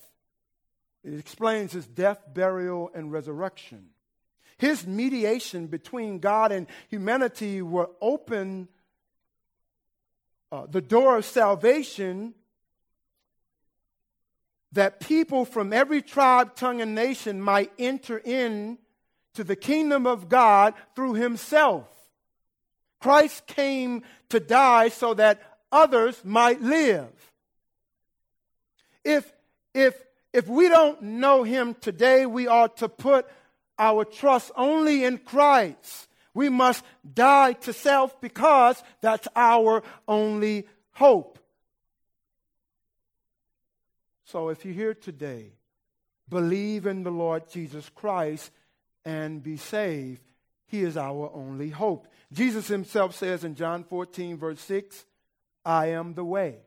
It 1.03 1.19
explains 1.19 1.73
his 1.73 1.87
death, 1.87 2.21
burial, 2.33 2.91
and 2.95 3.11
resurrection. 3.11 3.87
His 4.59 4.87
mediation 4.87 5.67
between 5.67 6.19
God 6.19 6.53
and 6.53 6.67
humanity 6.89 7.63
will 7.63 7.91
open 8.01 8.69
uh, 10.53 10.67
the 10.67 10.83
door 10.83 11.17
of 11.17 11.25
salvation 11.25 12.35
that 14.73 15.01
people 15.01 15.45
from 15.45 15.73
every 15.73 16.03
tribe, 16.03 16.55
tongue, 16.55 16.81
and 16.81 16.95
nation 16.95 17.41
might 17.41 17.73
enter 17.79 18.19
in 18.19 18.79
to 19.35 19.45
the 19.45 19.57
kingdom 19.57 20.07
of 20.07 20.29
God 20.29 20.75
through 20.95 21.15
himself. 21.15 21.89
Christ 23.01 23.47
came 23.47 24.03
to 24.29 24.41
die 24.41 24.89
so 24.89 25.15
that 25.15 25.43
others 25.73 26.21
might 26.25 26.61
live. 26.61 27.09
If, 29.05 29.33
if, 29.75 29.95
if 30.33 30.47
we 30.47 30.69
don't 30.69 31.03
know 31.03 31.43
him 31.43 31.75
today, 31.81 32.27
we 32.27 32.47
ought 32.47 32.77
to 32.79 32.89
put 32.89 33.27
our 33.79 34.05
trust 34.05 34.53
only 34.57 35.05
in 35.05 35.19
Christ. 35.19 36.09
We 36.35 36.49
must 36.49 36.85
die 37.15 37.55
to 37.55 37.73
self 37.73 38.21
because 38.21 38.83
that's 39.01 39.27
our 39.35 39.83
only 40.07 40.67
hope. 40.93 41.39
So 44.27 44.51
if 44.51 44.65
you're 44.65 44.75
here 44.75 44.95
today, 44.95 45.55
believe 46.29 46.87
in 46.87 47.03
the 47.03 47.11
Lord 47.11 47.51
Jesus 47.51 47.91
Christ 47.95 48.53
and 49.05 49.43
be 49.43 49.57
saved. 49.57 50.23
He 50.71 50.83
is 50.83 50.97
our 50.97 51.33
only 51.35 51.71
hope. 51.71 52.07
Jesus 52.33 52.69
himself 52.69 53.17
says 53.17 53.43
in 53.43 53.57
John 53.57 53.83
14, 53.83 54.39
verse 54.39 54.61
6, 54.61 55.05
I 55.65 55.87
am 55.87 56.15
the 56.15 56.25
way, 56.25 56.59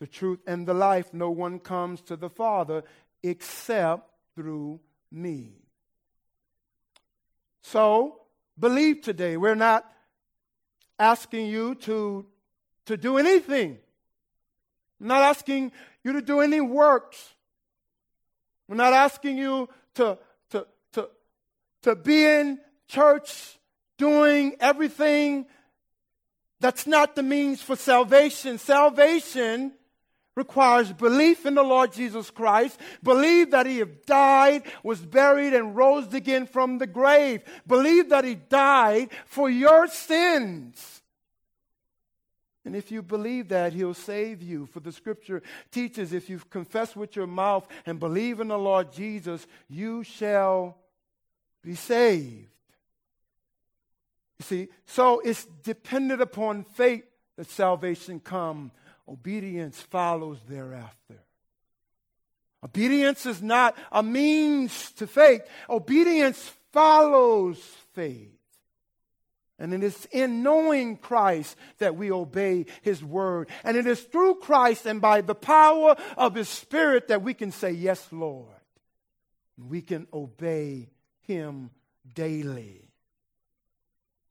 the 0.00 0.08
truth, 0.08 0.40
and 0.44 0.66
the 0.66 0.74
life. 0.74 1.14
No 1.14 1.30
one 1.30 1.60
comes 1.60 2.00
to 2.02 2.16
the 2.16 2.28
Father 2.28 2.82
except 3.22 4.10
through 4.34 4.80
me. 5.12 5.52
So, 7.62 8.22
believe 8.58 9.02
today. 9.02 9.36
We're 9.36 9.54
not 9.54 9.88
asking 10.98 11.46
you 11.46 11.76
to, 11.76 12.26
to 12.86 12.96
do 12.96 13.18
anything. 13.18 13.78
Not 14.98 15.22
asking 15.22 15.70
you 16.02 16.14
to 16.14 16.22
do 16.22 16.40
any 16.40 16.60
works. 16.60 17.34
We're 18.66 18.74
not 18.74 18.94
asking 18.94 19.38
you 19.38 19.68
to, 19.94 20.18
to, 20.50 20.66
to, 20.94 21.08
to 21.82 21.94
be 21.94 22.24
in 22.24 22.58
church 22.88 23.58
doing 23.98 24.56
everything 24.60 25.46
that's 26.60 26.86
not 26.86 27.14
the 27.14 27.22
means 27.22 27.60
for 27.60 27.76
salvation. 27.76 28.58
Salvation 28.58 29.72
requires 30.34 30.92
belief 30.92 31.46
in 31.46 31.54
the 31.54 31.62
Lord 31.62 31.92
Jesus 31.92 32.30
Christ, 32.30 32.78
believe 33.02 33.50
that 33.52 33.66
he 33.66 33.82
died, 34.06 34.62
was 34.82 35.00
buried, 35.00 35.54
and 35.54 35.74
rose 35.74 36.12
again 36.12 36.46
from 36.46 36.78
the 36.78 36.86
grave. 36.86 37.42
Believe 37.66 38.10
that 38.10 38.24
he 38.24 38.34
died 38.34 39.08
for 39.24 39.48
your 39.48 39.88
sins. 39.88 41.02
And 42.66 42.74
if 42.74 42.90
you 42.90 43.00
believe 43.00 43.48
that, 43.48 43.72
he'll 43.72 43.94
save 43.94 44.42
you. 44.42 44.66
For 44.66 44.80
the 44.80 44.92
scripture 44.92 45.42
teaches 45.70 46.12
if 46.12 46.28
you 46.28 46.40
confess 46.50 46.96
with 46.96 47.14
your 47.14 47.28
mouth 47.28 47.66
and 47.86 48.00
believe 48.00 48.40
in 48.40 48.48
the 48.48 48.58
Lord 48.58 48.92
Jesus, 48.92 49.46
you 49.68 50.02
shall 50.02 50.76
be 51.62 51.76
saved. 51.76 52.55
You 54.38 54.44
see, 54.44 54.68
so 54.86 55.20
it's 55.20 55.44
dependent 55.64 56.20
upon 56.20 56.64
faith 56.64 57.04
that 57.36 57.50
salvation 57.50 58.20
come. 58.20 58.70
Obedience 59.08 59.80
follows 59.80 60.38
thereafter. 60.48 61.22
Obedience 62.64 63.26
is 63.26 63.42
not 63.42 63.76
a 63.92 64.02
means 64.02 64.90
to 64.92 65.06
faith. 65.06 65.42
Obedience 65.70 66.52
follows 66.72 67.58
faith. 67.94 68.32
And 69.58 69.72
it 69.72 69.82
is 69.82 70.06
in 70.10 70.42
knowing 70.42 70.96
Christ 70.96 71.56
that 71.78 71.96
we 71.96 72.10
obey 72.10 72.66
His 72.82 73.02
word. 73.02 73.48
And 73.64 73.76
it 73.76 73.86
is 73.86 74.02
through 74.02 74.36
Christ 74.36 74.84
and 74.84 75.00
by 75.00 75.22
the 75.22 75.34
power 75.34 75.96
of 76.16 76.34
His 76.34 76.48
Spirit 76.48 77.08
that 77.08 77.22
we 77.22 77.32
can 77.32 77.52
say, 77.52 77.70
Yes, 77.70 78.06
Lord. 78.10 78.48
We 79.56 79.80
can 79.80 80.06
obey 80.12 80.90
Him 81.20 81.70
daily. 82.14 82.85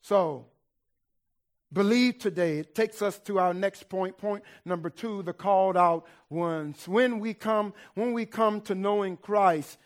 So, 0.08 0.46
believe 1.74 2.20
today. 2.20 2.60
It 2.60 2.76
takes 2.76 3.02
us 3.02 3.18
to 3.22 3.40
our 3.40 3.56
next 3.56 3.90
point. 3.90 4.20
Point 4.20 4.44
number 4.64 4.92
two, 4.92 5.24
the 5.24 5.34
called 5.34 5.76
out 5.76 6.06
ones. 6.30 6.88
When 6.88 7.18
we 7.18 7.34
come, 7.34 7.74
when 7.96 8.14
we 8.14 8.28
come 8.28 8.62
to 8.62 8.76
knowing 8.76 9.18
Christ, 9.18 9.80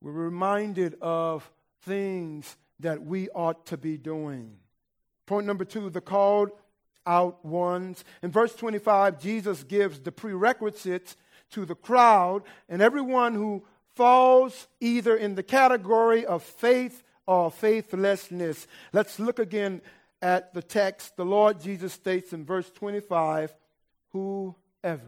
we're 0.00 0.12
reminded 0.12 0.94
of 1.00 1.50
things 1.82 2.56
that 2.78 3.02
we 3.02 3.28
ought 3.30 3.66
to 3.66 3.76
be 3.76 3.96
doing. 3.96 4.58
Point 5.26 5.44
number 5.44 5.64
two, 5.64 5.90
the 5.90 6.00
called 6.00 6.52
out 7.04 7.44
ones. 7.44 8.04
In 8.22 8.30
verse 8.30 8.54
25, 8.54 9.20
Jesus 9.20 9.64
gives 9.64 9.98
the 9.98 10.12
prerequisites 10.12 11.16
to 11.50 11.64
the 11.64 11.74
crowd 11.74 12.44
and 12.68 12.80
everyone 12.80 13.34
who 13.34 13.64
falls 13.96 14.68
either 14.80 15.16
in 15.16 15.34
the 15.34 15.42
category 15.42 16.24
of 16.24 16.44
faith 16.44 17.02
or 17.26 17.50
faithlessness. 17.50 18.66
Let's 18.92 19.18
look 19.18 19.38
again 19.38 19.80
at 20.20 20.54
the 20.54 20.62
text. 20.62 21.16
The 21.16 21.24
Lord 21.24 21.60
Jesus 21.60 21.92
states 21.92 22.32
in 22.32 22.44
verse 22.44 22.70
25 22.70 23.54
Whoever, 24.12 25.00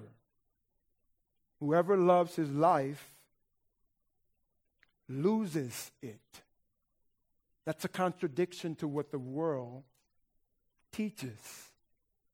whoever 1.60 1.96
loves 1.96 2.34
his 2.34 2.50
life 2.50 3.12
loses 5.08 5.92
it. 6.02 6.20
That's 7.64 7.84
a 7.84 7.88
contradiction 7.88 8.74
to 8.76 8.88
what 8.88 9.10
the 9.12 9.18
world 9.18 9.84
teaches, 10.92 11.70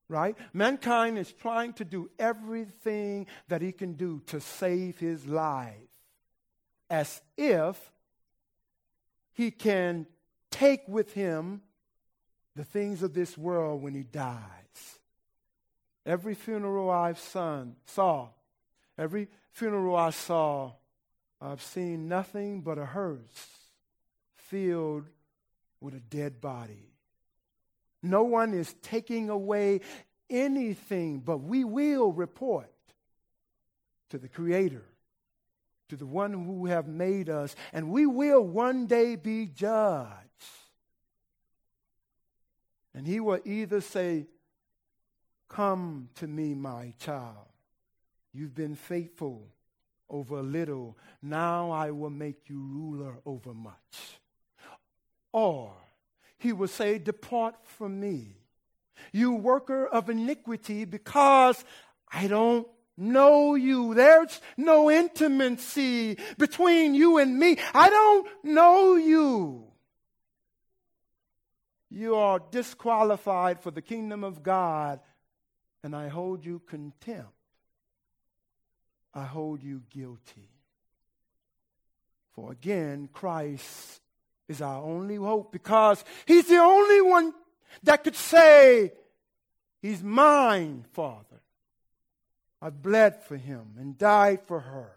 right? 0.09 0.37
Mankind 0.53 1.19
is 1.19 1.33
trying 1.33 1.75
to 1.75 1.85
do 1.85 2.11
everything 2.19 3.27
that 3.49 3.61
he 3.61 3.73
can 3.73 3.95
do 3.95 4.23
to 4.27 4.41
save 4.41 4.99
his 4.99 5.27
life 5.27 5.75
as 6.89 7.21
if 7.37 7.92
he 9.33 9.51
can 9.51 10.07
take 10.51 10.83
with 10.87 11.13
him 11.13 11.63
the 12.55 12.65
things 12.65 13.03
of 13.03 13.15
this 13.15 13.37
world 13.37 13.83
when 13.83 13.95
he 13.95 14.03
dies. 14.03 14.41
Every 16.05 16.35
funeral 16.35 16.91
I've 16.91 17.19
son, 17.19 17.77
saw, 17.87 18.29
every 18.99 19.29
funeral 19.53 19.97
I 19.97 20.11
saw, 20.11 20.73
I've 21.41 21.63
seen 21.63 22.09
nothing 22.09 22.61
but 22.61 22.79
a 22.79 22.87
hearse 22.87 23.49
filled 24.37 25.07
with 25.81 25.95
a 25.95 26.01
dead 26.01 26.41
body. 26.41 26.93
No 28.03 28.25
one 28.25 28.53
is 28.53 28.75
taking 28.83 29.31
away 29.31 29.81
anything, 30.29 31.21
but 31.21 31.39
we 31.39 31.65
will 31.65 32.13
report 32.13 32.71
to 34.11 34.19
the 34.19 34.29
Creator, 34.29 34.85
to 35.93 35.97
the 35.99 36.07
one 36.07 36.33
who 36.33 36.65
have 36.65 36.89
made 36.89 37.29
us, 37.29 37.55
and 37.71 37.91
we 37.91 38.07
will 38.07 38.43
one 38.43 38.87
day 38.87 39.15
be 39.15 39.45
judged. 39.45 40.09
And 42.95 43.07
he 43.07 43.21
will 43.21 43.41
either 43.45 43.83
say, 43.83 44.25
Come 45.51 46.09
to 46.15 46.27
me, 46.27 46.55
my 46.55 46.95
child. 46.99 47.45
You've 48.33 48.55
been 48.55 48.75
faithful 48.75 49.49
over 50.09 50.39
a 50.39 50.43
little. 50.43 50.97
Now 51.21 51.71
I 51.71 51.91
will 51.91 52.09
make 52.09 52.49
you 52.49 52.59
ruler 52.59 53.19
over 53.27 53.53
much. 53.53 54.17
Or 55.31 55.75
he 56.39 56.55
will 56.55 56.69
say, 56.69 56.99
Depart 56.99 57.57
from 57.65 58.01
me, 58.01 58.39
you 59.13 59.35
worker 59.35 59.87
of 59.87 60.09
iniquity, 60.09 60.87
because 60.87 61.63
I 62.11 62.29
don't 62.29 62.67
know 62.97 63.55
you. 63.55 63.95
There's 63.95 64.41
no 64.57 64.91
intimacy 64.91 66.19
between 66.39 66.95
you 66.95 67.19
and 67.19 67.39
me. 67.39 67.59
I 67.75 67.91
don't 67.91 68.29
know 68.45 68.97
you. 68.97 69.65
You 71.91 72.17
are 72.17 72.41
disqualified 72.51 73.61
for 73.61 73.71
the 73.71 73.83
kingdom 73.83 74.25
of 74.25 74.43
God, 74.43 75.01
and 75.83 75.95
I 75.95 76.09
hold 76.09 76.45
you 76.45 76.63
contempt. 76.67 77.29
I 79.13 79.25
hold 79.25 79.63
you 79.63 79.83
guilty. 79.91 80.49
For 82.35 82.51
again, 82.51 83.11
Christ 83.13 84.01
is 84.49 84.63
our 84.63 84.83
only 84.83 85.17
hope 85.17 85.53
because 85.53 86.03
He's 86.25 86.49
the 86.49 86.57
only 86.57 87.03
one 87.03 87.35
that 87.83 88.05
could 88.05 88.17
say, 88.17 88.93
He's 89.83 90.03
mine, 90.03 90.87
Father. 90.93 91.42
I 92.63 92.71
bled 92.71 93.25
for 93.25 93.37
Him 93.37 93.75
and 93.79 93.99
died 93.99 94.41
for 94.47 94.61
her. 94.61 94.93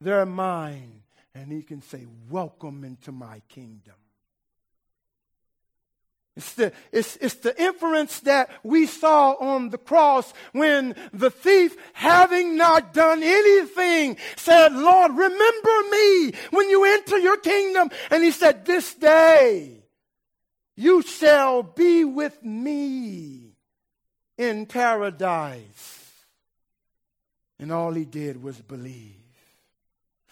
They're 0.00 0.26
mine. 0.26 1.02
And 1.34 1.52
He 1.52 1.62
can 1.62 1.80
say, 1.82 2.06
Welcome 2.28 2.82
into 2.82 3.12
my 3.12 3.40
kingdom. 3.48 3.94
It's 6.36 6.52
the, 6.54 6.72
it's, 6.92 7.16
it's 7.16 7.34
the 7.34 7.60
inference 7.60 8.20
that 8.20 8.48
we 8.62 8.86
saw 8.86 9.32
on 9.40 9.70
the 9.70 9.78
cross 9.78 10.32
when 10.52 10.94
the 11.12 11.30
thief, 11.30 11.76
having 11.94 12.56
not 12.56 12.94
done 12.94 13.24
anything, 13.24 14.16
said, 14.36 14.72
Lord, 14.72 15.12
remember 15.12 15.82
me 15.90 16.32
when 16.50 16.70
you 16.70 16.84
enter 16.84 17.18
your 17.18 17.38
kingdom. 17.38 17.90
And 18.10 18.22
he 18.22 18.30
said, 18.30 18.64
This 18.64 18.94
day 18.94 19.82
you 20.76 21.02
shall 21.02 21.64
be 21.64 22.04
with 22.04 22.40
me 22.44 23.56
in 24.36 24.66
paradise. 24.66 25.97
And 27.58 27.72
all 27.72 27.92
he 27.92 28.04
did 28.04 28.42
was 28.42 28.60
believe. 28.60 29.16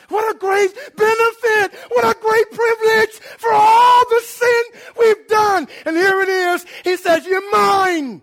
What 0.08 0.34
a 0.34 0.38
great 0.38 0.72
benefit. 0.96 1.74
What 1.90 2.04
a 2.04 2.20
great 2.20 2.50
privilege 2.50 3.12
for 3.38 3.52
all 3.52 4.04
the 4.08 4.20
sin 4.24 4.62
we've 4.98 5.26
done. 5.28 5.68
And 5.84 5.96
here 5.96 6.20
it 6.20 6.28
is. 6.28 6.66
He 6.84 6.96
says, 6.96 7.26
You're 7.26 7.50
mine. 7.50 8.22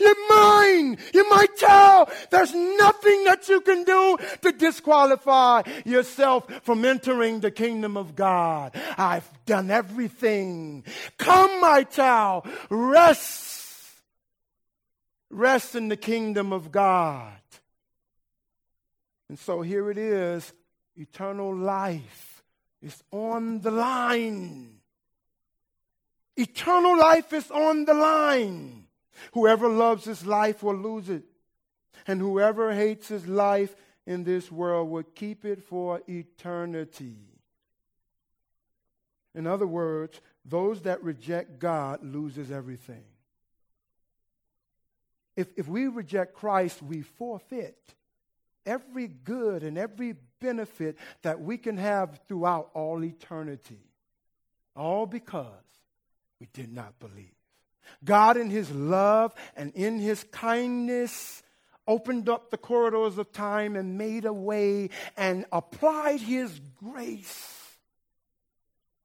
You're 0.00 0.28
mine. 0.28 0.98
You're 1.12 1.28
my 1.28 1.46
child. 1.56 2.10
There's 2.30 2.54
nothing 2.54 3.24
that 3.24 3.48
you 3.48 3.60
can 3.60 3.84
do 3.84 4.16
to 4.42 4.52
disqualify 4.52 5.62
yourself 5.84 6.46
from 6.62 6.84
entering 6.84 7.40
the 7.40 7.50
kingdom 7.50 7.96
of 7.96 8.14
God. 8.14 8.74
I've 8.96 9.28
done 9.44 9.70
everything. 9.70 10.84
Come, 11.16 11.60
my 11.60 11.84
child. 11.84 12.46
Rest. 12.70 13.64
Rest 15.30 15.74
in 15.74 15.88
the 15.88 15.96
kingdom 15.96 16.52
of 16.52 16.70
God. 16.70 17.37
And 19.28 19.38
so 19.38 19.60
here 19.60 19.90
it 19.90 19.98
is 19.98 20.52
eternal 20.96 21.54
life 21.54 22.42
is 22.82 23.02
on 23.10 23.60
the 23.60 23.70
line. 23.70 24.78
Eternal 26.36 26.96
life 26.98 27.32
is 27.32 27.50
on 27.50 27.84
the 27.84 27.94
line. 27.94 28.86
Whoever 29.32 29.68
loves 29.68 30.04
his 30.04 30.24
life 30.24 30.62
will 30.62 30.76
lose 30.76 31.08
it. 31.08 31.24
And 32.06 32.20
whoever 32.20 32.72
hates 32.72 33.08
his 33.08 33.26
life 33.26 33.74
in 34.06 34.24
this 34.24 34.50
world 34.50 34.88
will 34.88 35.02
keep 35.02 35.44
it 35.44 35.62
for 35.62 36.00
eternity. 36.08 37.16
In 39.34 39.46
other 39.46 39.66
words, 39.66 40.20
those 40.44 40.82
that 40.82 41.02
reject 41.02 41.58
God 41.58 42.02
loses 42.02 42.50
everything. 42.50 43.04
If, 45.36 45.48
if 45.56 45.68
we 45.68 45.86
reject 45.88 46.34
Christ, 46.34 46.82
we 46.82 47.02
forfeit 47.02 47.94
every 48.68 49.08
good 49.08 49.62
and 49.62 49.78
every 49.78 50.14
benefit 50.40 50.98
that 51.22 51.40
we 51.40 51.56
can 51.56 51.78
have 51.78 52.20
throughout 52.28 52.70
all 52.74 53.02
eternity. 53.02 53.80
All 54.76 55.06
because 55.06 55.46
we 56.38 56.46
did 56.52 56.72
not 56.72 56.98
believe. 57.00 57.34
God, 58.04 58.36
in 58.36 58.50
His 58.50 58.70
love 58.70 59.34
and 59.56 59.72
in 59.74 59.98
His 59.98 60.22
kindness, 60.30 61.42
opened 61.86 62.28
up 62.28 62.50
the 62.50 62.58
corridors 62.58 63.16
of 63.18 63.32
time 63.32 63.74
and 63.74 63.96
made 63.96 64.26
a 64.26 64.32
way 64.32 64.90
and 65.16 65.46
applied 65.50 66.20
His 66.20 66.60
grace. 66.76 67.54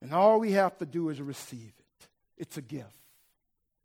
And 0.02 0.12
all 0.12 0.38
we 0.38 0.52
have 0.52 0.76
to 0.78 0.86
do 0.86 1.08
is 1.08 1.20
receive 1.20 1.72
it. 1.78 2.06
It's 2.36 2.58
a 2.58 2.62
gift, 2.62 2.94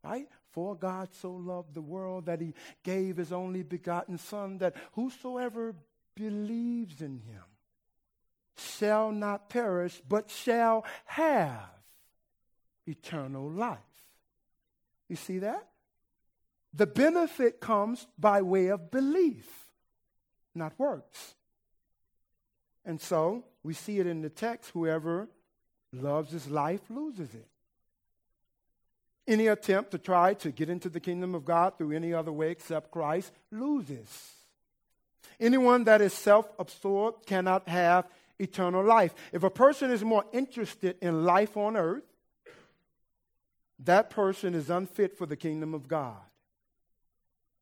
right? 0.03 0.27
For 0.51 0.75
God 0.75 1.09
so 1.13 1.31
loved 1.31 1.73
the 1.73 1.81
world 1.81 2.25
that 2.25 2.41
he 2.41 2.53
gave 2.83 3.17
his 3.17 3.31
only 3.31 3.63
begotten 3.63 4.17
Son, 4.17 4.57
that 4.59 4.75
whosoever 4.93 5.75
believes 6.15 7.01
in 7.01 7.19
him 7.19 7.43
shall 8.57 9.11
not 9.11 9.49
perish, 9.49 10.01
but 10.07 10.29
shall 10.29 10.85
have 11.05 11.69
eternal 12.85 13.49
life. 13.49 13.77
You 15.07 15.15
see 15.15 15.39
that? 15.39 15.67
The 16.73 16.87
benefit 16.87 17.59
comes 17.59 18.07
by 18.17 18.41
way 18.41 18.67
of 18.67 18.91
belief, 18.91 19.67
not 20.53 20.77
works. 20.77 21.35
And 22.85 22.99
so 22.99 23.43
we 23.63 23.73
see 23.73 23.99
it 23.99 24.07
in 24.07 24.21
the 24.21 24.29
text 24.29 24.71
whoever 24.71 25.29
loves 25.91 26.31
his 26.31 26.47
life 26.47 26.81
loses 26.89 27.33
it. 27.33 27.47
Any 29.29 29.45
attempt 29.45 29.91
to 29.91 29.99
try 29.99 30.33
to 30.33 30.49
get 30.49 30.71
into 30.71 30.89
the 30.89 30.99
kingdom 30.99 31.35
of 31.35 31.45
God 31.45 31.77
through 31.77 31.91
any 31.91 32.15
other 32.15 32.31
way 32.31 32.49
except 32.49 32.89
Christ 32.89 33.31
loses. 33.51 34.33
Anyone 35.39 35.83
that 35.83 36.01
is 36.01 36.13
self 36.13 36.49
absorbed 36.57 37.27
cannot 37.27 37.69
have 37.69 38.07
eternal 38.39 38.83
life. 38.83 39.13
If 39.31 39.43
a 39.43 39.51
person 39.51 39.91
is 39.91 40.03
more 40.03 40.25
interested 40.33 40.95
in 40.99 41.25
life 41.25 41.55
on 41.57 41.77
earth, 41.77 42.01
that 43.83 44.09
person 44.09 44.55
is 44.55 44.71
unfit 44.71 45.15
for 45.15 45.27
the 45.27 45.37
kingdom 45.37 45.75
of 45.75 45.87
God. 45.87 46.17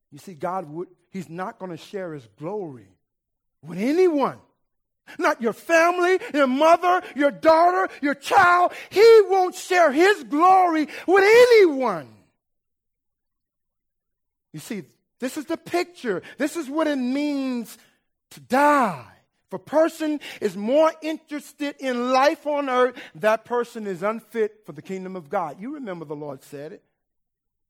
You 0.09 0.19
see, 0.19 0.35
God 0.35 0.69
would, 0.71 0.87
He's 1.09 1.27
not 1.27 1.59
going 1.59 1.71
to 1.71 1.77
share 1.77 2.13
His 2.13 2.29
glory 2.39 2.87
with 3.61 3.77
anyone 3.77 4.39
not 5.17 5.41
your 5.41 5.53
family, 5.53 6.19
your 6.33 6.47
mother, 6.47 7.01
your 7.15 7.31
daughter, 7.31 7.89
your 8.01 8.15
child. 8.15 8.73
He 8.89 9.21
won't 9.25 9.55
share 9.55 9.91
his 9.91 10.23
glory 10.23 10.87
with 11.07 11.23
anyone. 11.23 12.09
You 14.53 14.59
see, 14.59 14.83
this 15.19 15.37
is 15.37 15.45
the 15.45 15.57
picture. 15.57 16.21
This 16.37 16.57
is 16.57 16.69
what 16.69 16.87
it 16.87 16.97
means 16.97 17.77
to 18.31 18.39
die. 18.39 19.05
If 19.47 19.53
a 19.53 19.59
person 19.59 20.19
is 20.41 20.57
more 20.57 20.91
interested 21.01 21.75
in 21.79 22.11
life 22.11 22.45
on 22.45 22.69
earth, 22.69 22.95
that 23.15 23.45
person 23.45 23.87
is 23.87 24.03
unfit 24.03 24.63
for 24.65 24.73
the 24.73 24.81
kingdom 24.81 25.15
of 25.15 25.29
God. 25.29 25.61
You 25.61 25.75
remember 25.75 26.03
the 26.03 26.15
Lord 26.15 26.43
said 26.43 26.73
it. 26.73 26.83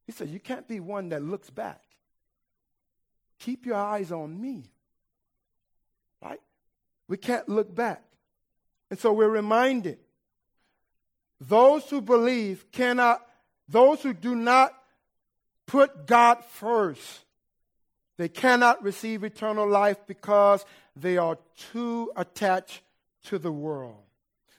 He 0.07 0.11
said, 0.11 0.29
You 0.29 0.39
can't 0.39 0.67
be 0.67 0.79
one 0.79 1.09
that 1.09 1.21
looks 1.21 1.49
back. 1.51 1.81
Keep 3.39 3.67
your 3.67 3.75
eyes 3.75 4.11
on 4.11 4.41
me. 4.41 4.63
Right? 6.21 6.41
We 7.07 7.17
can't 7.17 7.47
look 7.47 7.73
back. 7.73 8.03
And 8.89 8.99
so 8.99 9.13
we're 9.13 9.29
reminded 9.29 9.99
those 11.39 11.89
who 11.89 12.01
believe 12.01 12.71
cannot, 12.71 13.25
those 13.67 14.01
who 14.01 14.13
do 14.13 14.35
not 14.35 14.73
put 15.65 16.07
God 16.07 16.43
first, 16.43 17.25
they 18.17 18.29
cannot 18.29 18.83
receive 18.83 19.23
eternal 19.23 19.69
life 19.69 19.97
because 20.07 20.65
they 20.95 21.17
are 21.17 21.37
too 21.71 22.11
attached 22.15 22.81
to 23.25 23.37
the 23.37 23.51
world. 23.51 23.97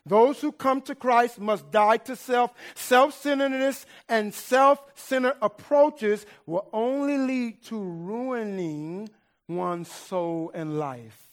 Those 0.05 0.39
who 0.39 0.51
come 0.51 0.81
to 0.83 0.95
Christ 0.95 1.39
must 1.39 1.69
die 1.69 1.97
to 1.97 2.15
self. 2.15 2.51
Self 2.73 3.19
centeredness 3.21 3.85
and 4.07 4.33
self 4.33 4.81
centered 4.95 5.35
approaches 5.41 6.25
will 6.45 6.67
only 6.71 7.17
lead 7.17 7.63
to 7.65 7.77
ruining 7.77 9.09
one's 9.47 9.91
soul 9.91 10.51
and 10.53 10.79
life. 10.79 11.28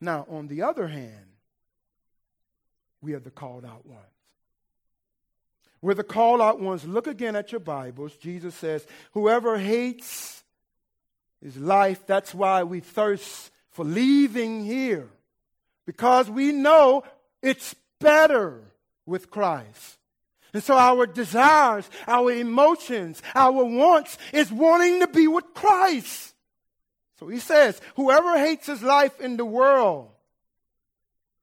Now, 0.00 0.26
on 0.28 0.48
the 0.48 0.62
other 0.62 0.86
hand, 0.86 1.26
we 3.00 3.14
are 3.14 3.20
the 3.20 3.30
called 3.30 3.64
out 3.64 3.86
ones. 3.86 4.02
We're 5.80 5.94
the 5.94 6.04
called 6.04 6.40
out 6.40 6.60
ones. 6.60 6.84
Look 6.84 7.06
again 7.06 7.36
at 7.36 7.52
your 7.52 7.60
Bibles. 7.60 8.16
Jesus 8.16 8.54
says, 8.54 8.86
Whoever 9.12 9.58
hates 9.58 10.42
his 11.42 11.56
life, 11.56 12.04
that's 12.06 12.34
why 12.34 12.64
we 12.64 12.80
thirst 12.80 13.50
for 13.70 13.84
leaving 13.84 14.64
here. 14.64 15.08
Because 15.86 16.28
we 16.28 16.52
know 16.52 17.04
it's 17.42 17.74
better 18.00 18.60
with 19.06 19.30
Christ. 19.30 19.98
And 20.52 20.62
so 20.62 20.76
our 20.76 21.06
desires, 21.06 21.88
our 22.06 22.32
emotions, 22.32 23.22
our 23.34 23.64
wants 23.64 24.18
is 24.32 24.50
wanting 24.50 25.00
to 25.00 25.06
be 25.06 25.28
with 25.28 25.44
Christ. 25.54 26.34
So 27.18 27.28
he 27.28 27.40
says, 27.40 27.80
whoever 27.96 28.38
hates 28.38 28.66
his 28.66 28.82
life 28.82 29.20
in 29.20 29.36
the 29.36 29.44
world, 29.44 30.10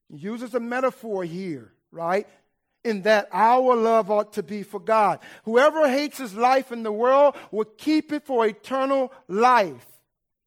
he 0.09 0.17
uses 0.17 0.53
a 0.53 0.59
metaphor 0.59 1.23
here, 1.23 1.71
right? 1.91 2.27
In 2.83 3.01
that 3.03 3.27
our 3.31 3.75
love 3.75 4.09
ought 4.11 4.33
to 4.33 4.43
be 4.43 4.63
for 4.63 4.79
God. 4.79 5.19
Whoever 5.43 5.89
hates 5.89 6.17
his 6.17 6.33
life 6.33 6.71
in 6.71 6.83
the 6.83 6.91
world 6.91 7.35
will 7.51 7.65
keep 7.65 8.11
it 8.13 8.25
for 8.25 8.45
eternal 8.45 9.11
life. 9.27 9.85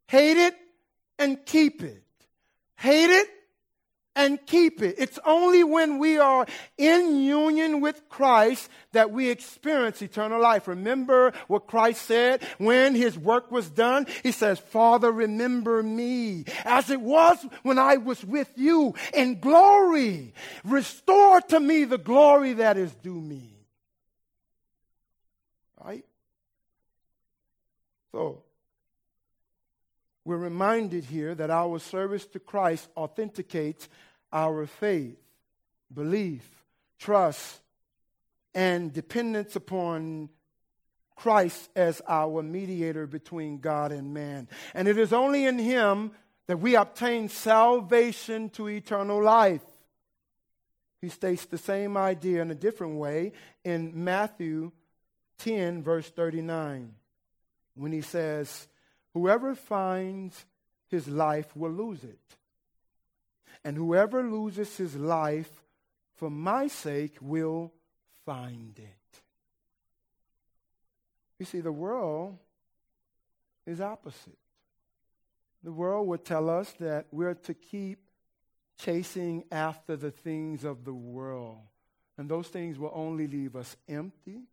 Hate 0.07 0.39
it 0.39 0.55
and 1.18 1.45
keep 1.45 1.83
it. 1.83 2.05
Hate 2.76 3.11
it 3.11 3.29
and 4.19 4.45
keep 4.47 4.83
it. 4.83 4.97
It's 4.99 5.19
only 5.25 5.62
when 5.62 5.99
we 6.01 6.19
are 6.19 6.45
in 6.77 7.21
union 7.21 7.81
with 7.81 8.09
Christ 8.09 8.69
that 8.91 9.12
we 9.12 9.31
experience 9.31 10.03
eternal 10.03 10.43
life. 10.43 10.66
Remember 10.66 11.33
what 11.47 11.69
Christ 11.69 12.03
said 12.03 12.43
when 12.59 12.97
his 12.97 13.16
work 13.16 13.53
was 13.53 13.71
done? 13.71 14.07
He 14.25 14.33
says, 14.33 14.59
Father, 14.59 15.12
remember 15.12 15.85
me 15.85 16.45
as 16.64 16.91
it 16.91 17.01
was 17.01 17.39
when 17.62 17.79
I 17.79 17.99
was 17.99 18.25
with 18.25 18.51
you 18.57 18.95
in 19.14 19.39
glory. 19.39 20.35
Restore 20.64 21.41
to 21.43 21.61
me 21.61 21.85
the 21.85 21.97
glory 21.97 22.55
that 22.55 22.77
is 22.77 22.93
due 22.97 23.21
me. 23.21 23.55
Right? 25.81 26.05
So, 28.11 28.43
we're 30.29 30.37
reminded 30.37 31.05
here 31.05 31.35
that 31.37 31.49
our 31.49 31.79
service 31.79 32.27
to 32.27 32.39
Christ 32.39 32.87
authenticates 32.95 33.89
our 34.33 34.66
faith, 34.66 35.18
belief, 35.93 36.47
trust, 36.99 37.61
and 38.55 38.93
dependence 38.93 39.57
upon 39.57 40.29
Christ 41.16 41.68
as 41.74 42.01
our 42.09 42.43
mediator 42.43 43.07
between 43.07 43.59
God 43.59 43.93
and 43.93 44.14
man. 44.14 44.49
And 44.74 44.89
it 44.89 44.99
is 44.99 45.12
only 45.12 45.47
in 45.47 45.59
Him 45.59 46.12
that 46.47 46.61
we 46.61 46.76
obtain 46.76 47.29
salvation 47.29 48.51
to 48.51 48.68
eternal 48.68 49.22
life. 49.22 49.62
He 51.01 51.09
states 51.09 51.45
the 51.45 51.59
same 51.59 51.97
idea 51.97 52.43
in 52.43 52.51
a 52.51 52.57
different 52.57 52.97
way 52.97 53.33
in 53.64 54.05
Matthew 54.05 54.72
10, 55.39 55.83
verse 55.83 56.09
39, 56.11 56.95
when 57.76 57.93
he 57.93 58.01
says, 58.01 58.66
Whoever 59.14 59.55
finds 59.55 60.45
his 60.89 61.07
life 61.07 61.55
will 61.57 61.70
lose 61.70 62.03
it 62.03 62.38
and 63.69 63.77
whoever 63.77 64.23
loses 64.23 64.79
his 64.79 64.97
life 64.97 65.51
for 66.14 66.31
my 66.31 66.69
sake 66.69 67.19
will 67.21 67.71
find 68.25 68.79
it. 68.79 69.21
You 71.39 71.45
see, 71.45 71.61
the 71.61 71.71
world 71.71 72.39
is 73.66 73.83
opposite. 73.83 74.39
The 75.62 75.71
world 75.71 76.09
would 76.09 76.25
tell 76.25 76.49
us 76.49 76.73
that 76.81 77.09
we're 77.11 77.35
to 77.35 77.53
keep 77.53 77.99
chasing 78.79 79.45
after 79.53 79.97
the 79.97 80.12
things 80.12 80.64
of 80.64 80.87
the 80.87 80.95
world. 80.95 81.59
And 82.16 82.27
those 82.27 82.49
things 82.49 82.79
will 82.79 82.93
only 82.95 83.27
leave 83.27 83.55
us 83.55 83.77
empty. 83.87 84.45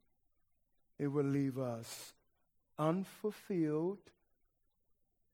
It 0.99 1.07
will 1.07 1.23
leave 1.23 1.57
us 1.57 2.11
unfulfilled, 2.77 4.11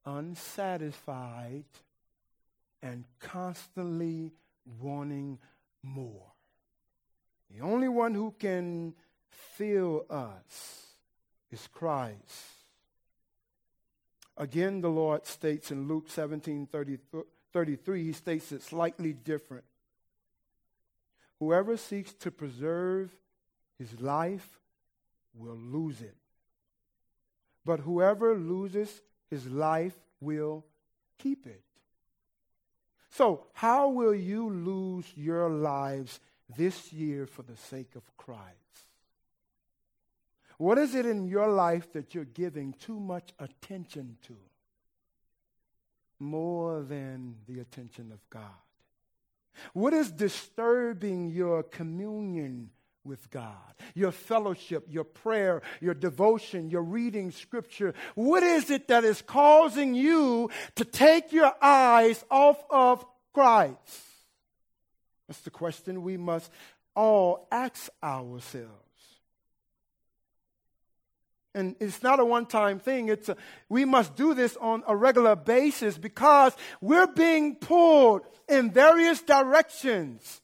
unsatisfied, 0.05 1.65
and 2.81 3.05
constantly 3.19 4.31
wanting 4.79 5.39
more. 5.83 6.31
The 7.49 7.61
only 7.61 7.89
one 7.89 8.13
who 8.13 8.33
can 8.37 8.93
fill 9.29 10.05
us 10.09 10.87
is 11.51 11.67
Christ. 11.67 12.17
Again, 14.37 14.81
the 14.81 14.89
Lord 14.89 15.25
states 15.25 15.71
in 15.71 15.87
Luke 15.87 16.09
17 16.09 16.67
30, 16.67 16.97
33, 17.53 18.03
he 18.03 18.13
states 18.13 18.51
it 18.51 18.63
slightly 18.63 19.13
different. 19.13 19.65
Whoever 21.39 21.75
seeks 21.75 22.13
to 22.13 22.31
preserve 22.31 23.11
his 23.77 23.99
life 23.99 24.59
will 25.33 25.57
lose 25.57 26.01
it. 26.01 26.15
But 27.65 27.81
whoever 27.81 28.35
loses 28.35 29.01
his 29.29 29.47
life 29.47 29.95
will 30.19 30.65
keep 31.17 31.45
it. 31.45 31.63
So, 33.11 33.45
how 33.53 33.89
will 33.89 34.15
you 34.15 34.49
lose 34.49 35.05
your 35.15 35.49
lives 35.49 36.19
this 36.57 36.93
year 36.93 37.27
for 37.27 37.43
the 37.43 37.57
sake 37.57 37.95
of 37.95 38.03
Christ? 38.17 38.57
What 40.57 40.77
is 40.77 40.95
it 40.95 41.05
in 41.05 41.27
your 41.27 41.47
life 41.47 41.91
that 41.93 42.15
you're 42.15 42.23
giving 42.23 42.73
too 42.73 42.99
much 42.99 43.33
attention 43.39 44.17
to? 44.27 44.37
More 46.19 46.83
than 46.83 47.35
the 47.47 47.59
attention 47.59 48.11
of 48.11 48.19
God. 48.29 48.61
What 49.73 49.93
is 49.93 50.11
disturbing 50.11 51.31
your 51.31 51.63
communion 51.63 52.69
with 53.03 53.29
God? 53.29 53.55
Your 53.93 54.11
fellowship, 54.11 54.85
your 54.89 55.03
prayer, 55.03 55.61
your 55.79 55.93
devotion, 55.93 56.69
your 56.69 56.83
reading 56.83 57.31
scripture. 57.31 57.93
What 58.15 58.43
is 58.43 58.69
it 58.69 58.87
that 58.87 59.03
is 59.03 59.21
causing 59.21 59.95
you 59.95 60.49
to 60.75 60.85
take 60.85 61.31
your 61.31 61.51
eyes 61.61 62.23
off 62.29 62.63
of 62.69 63.05
Christ? 63.33 63.77
That's 65.27 65.41
the 65.41 65.49
question 65.49 66.03
we 66.03 66.17
must 66.17 66.51
all 66.95 67.47
ask 67.51 67.89
ourselves. 68.03 68.67
And 71.53 71.75
it's 71.79 72.01
not 72.01 72.19
a 72.19 72.25
one 72.25 72.45
time 72.45 72.79
thing. 72.79 73.09
It's 73.09 73.29
a, 73.29 73.35
we 73.67 73.83
must 73.83 74.15
do 74.15 74.33
this 74.33 74.55
on 74.57 74.83
a 74.87 74.95
regular 74.95 75.35
basis 75.35 75.97
because 75.97 76.53
we're 76.79 77.07
being 77.07 77.55
pulled 77.55 78.21
in 78.47 78.71
various 78.71 79.21
directions. 79.21 80.40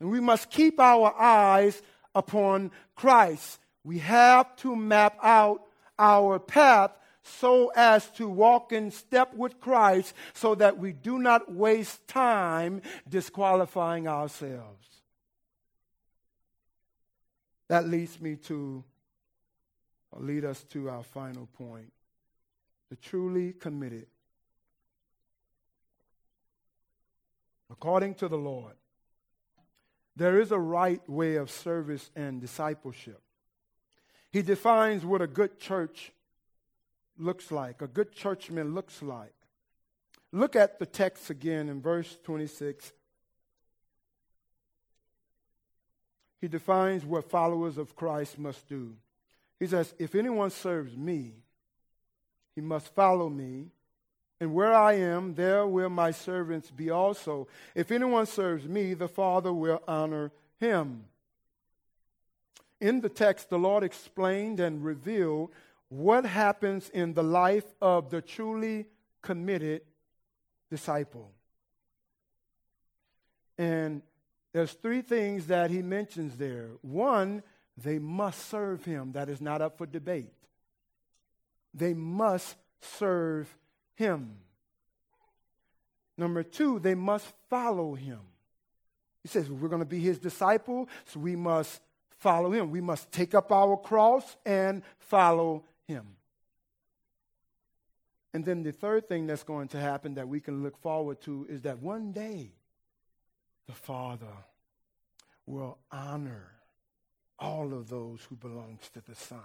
And 0.00 0.10
we 0.10 0.20
must 0.20 0.50
keep 0.50 0.80
our 0.80 1.14
eyes 1.18 1.80
upon 2.14 2.70
Christ. 2.96 3.60
We 3.84 3.98
have 3.98 4.56
to 4.56 4.74
map 4.74 5.18
out 5.22 5.62
our 5.98 6.38
path 6.38 6.92
so 7.22 7.70
as 7.76 8.08
to 8.12 8.28
walk 8.28 8.72
in 8.72 8.90
step 8.90 9.34
with 9.34 9.60
Christ 9.60 10.14
so 10.32 10.54
that 10.54 10.78
we 10.78 10.92
do 10.92 11.18
not 11.18 11.52
waste 11.52 12.06
time 12.08 12.80
disqualifying 13.08 14.08
ourselves. 14.08 14.86
That 17.68 17.86
leads 17.86 18.20
me 18.20 18.36
to, 18.46 18.82
or 20.10 20.22
lead 20.22 20.44
us 20.44 20.64
to 20.70 20.88
our 20.88 21.04
final 21.04 21.46
point. 21.46 21.92
The 22.88 22.96
truly 22.96 23.52
committed. 23.52 24.06
According 27.70 28.14
to 28.16 28.26
the 28.26 28.38
Lord, 28.38 28.74
there 30.20 30.38
is 30.38 30.52
a 30.52 30.58
right 30.58 31.00
way 31.08 31.36
of 31.36 31.50
service 31.50 32.10
and 32.14 32.42
discipleship. 32.42 33.22
He 34.30 34.42
defines 34.42 35.02
what 35.02 35.22
a 35.22 35.26
good 35.26 35.58
church 35.58 36.12
looks 37.16 37.50
like, 37.50 37.80
a 37.80 37.86
good 37.86 38.12
churchman 38.12 38.74
looks 38.74 39.00
like. 39.00 39.32
Look 40.30 40.56
at 40.56 40.78
the 40.78 40.84
text 40.84 41.30
again 41.30 41.70
in 41.70 41.80
verse 41.80 42.18
26. 42.24 42.92
He 46.42 46.48
defines 46.48 47.02
what 47.06 47.30
followers 47.30 47.78
of 47.78 47.96
Christ 47.96 48.38
must 48.38 48.68
do. 48.68 48.96
He 49.58 49.66
says, 49.66 49.94
If 49.98 50.14
anyone 50.14 50.50
serves 50.50 50.94
me, 50.94 51.32
he 52.54 52.60
must 52.60 52.94
follow 52.94 53.30
me, 53.30 53.68
and 54.40 54.54
where 54.54 54.72
I 54.72 54.94
am, 54.94 55.34
there 55.34 55.66
will 55.66 55.90
my 55.90 56.10
servants 56.10 56.70
be 56.70 56.88
also. 56.88 57.46
If 57.74 57.90
anyone 57.90 58.24
serves 58.24 58.66
me, 58.66 58.94
the 58.94 59.08
Father 59.08 59.52
will 59.52 59.82
honor 59.86 60.32
him. 60.58 61.04
in 62.80 63.02
the 63.02 63.10
text, 63.10 63.50
the 63.50 63.58
Lord 63.58 63.84
explained 63.84 64.58
and 64.58 64.82
revealed 64.82 65.50
what 65.90 66.24
happens 66.24 66.88
in 66.88 67.12
the 67.12 67.22
life 67.22 67.66
of 67.82 68.08
the 68.08 68.22
truly 68.22 68.86
committed 69.20 69.82
disciple. 70.70 71.30
And 73.58 74.00
there's 74.52 74.72
three 74.72 75.02
things 75.02 75.48
that 75.48 75.70
he 75.70 75.82
mentions 75.82 76.36
there. 76.36 76.70
One, 76.80 77.42
they 77.76 77.98
must 77.98 78.48
serve 78.48 78.84
him. 78.84 79.12
That 79.12 79.28
is 79.28 79.40
not 79.40 79.60
up 79.60 79.76
for 79.76 79.84
debate. 79.84 80.32
They 81.74 81.92
must 81.92 82.56
serve 82.80 83.54
him. 84.00 84.32
Number 86.16 86.42
two, 86.42 86.80
they 86.80 86.94
must 86.96 87.26
follow 87.48 87.94
him. 87.94 88.18
He 89.22 89.28
says, 89.28 89.48
We're 89.48 89.68
going 89.68 89.82
to 89.82 89.86
be 89.86 90.00
his 90.00 90.18
disciple, 90.18 90.88
so 91.06 91.20
we 91.20 91.36
must 91.36 91.80
follow 92.18 92.50
him. 92.52 92.70
We 92.70 92.80
must 92.80 93.12
take 93.12 93.34
up 93.34 93.52
our 93.52 93.76
cross 93.76 94.36
and 94.44 94.82
follow 94.98 95.64
him. 95.86 96.06
And 98.32 98.44
then 98.44 98.62
the 98.62 98.72
third 98.72 99.08
thing 99.08 99.26
that's 99.26 99.42
going 99.42 99.68
to 99.68 99.80
happen 99.80 100.14
that 100.14 100.28
we 100.28 100.40
can 100.40 100.62
look 100.62 100.80
forward 100.80 101.20
to 101.22 101.46
is 101.48 101.62
that 101.62 101.80
one 101.80 102.12
day 102.12 102.52
the 103.66 103.72
Father 103.72 104.36
will 105.46 105.78
honor 105.90 106.52
all 107.38 107.72
of 107.74 107.88
those 107.88 108.20
who 108.28 108.36
belongs 108.36 108.88
to 108.94 109.02
the 109.02 109.14
Son. 109.14 109.40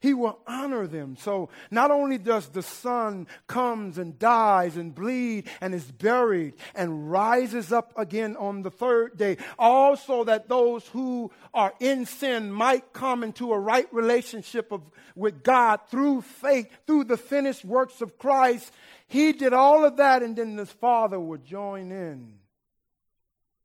He 0.00 0.14
will 0.14 0.38
honor 0.46 0.86
them. 0.86 1.16
So 1.16 1.48
not 1.70 1.90
only 1.90 2.18
does 2.18 2.48
the 2.48 2.62
Son 2.62 3.26
comes 3.46 3.98
and 3.98 4.18
dies 4.18 4.76
and 4.76 4.94
bleed 4.94 5.48
and 5.60 5.74
is 5.74 5.90
buried 5.90 6.54
and 6.74 7.10
rises 7.10 7.72
up 7.72 7.92
again 7.96 8.36
on 8.36 8.62
the 8.62 8.70
third 8.70 9.16
day, 9.16 9.38
also 9.58 10.24
that 10.24 10.48
those 10.48 10.86
who 10.88 11.30
are 11.52 11.72
in 11.80 12.06
sin 12.06 12.52
might 12.52 12.92
come 12.92 13.22
into 13.22 13.52
a 13.52 13.58
right 13.58 13.92
relationship 13.92 14.72
of, 14.72 14.82
with 15.14 15.42
God 15.42 15.80
through 15.88 16.22
faith, 16.22 16.68
through 16.86 17.04
the 17.04 17.16
finished 17.16 17.64
works 17.64 18.00
of 18.00 18.18
Christ. 18.18 18.72
He 19.06 19.32
did 19.32 19.52
all 19.52 19.84
of 19.84 19.96
that 19.98 20.22
and 20.22 20.36
then 20.36 20.56
his 20.56 20.70
Father 20.70 21.18
would 21.18 21.44
join 21.44 21.92
in 21.92 22.34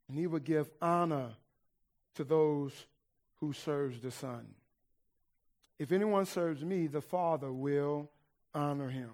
and 0.07 0.17
he 0.17 0.27
would 0.27 0.43
give 0.43 0.69
honor 0.81 1.29
to 2.15 2.23
those 2.23 2.73
who 3.39 3.53
serves 3.53 4.01
the 4.01 4.11
Son. 4.11 4.45
If 5.79 5.91
anyone 5.93 6.25
serves 6.25 6.63
me, 6.63 6.87
the 6.87 7.01
Father 7.01 7.51
will 7.51 8.11
honor 8.53 8.89
him. 8.89 9.11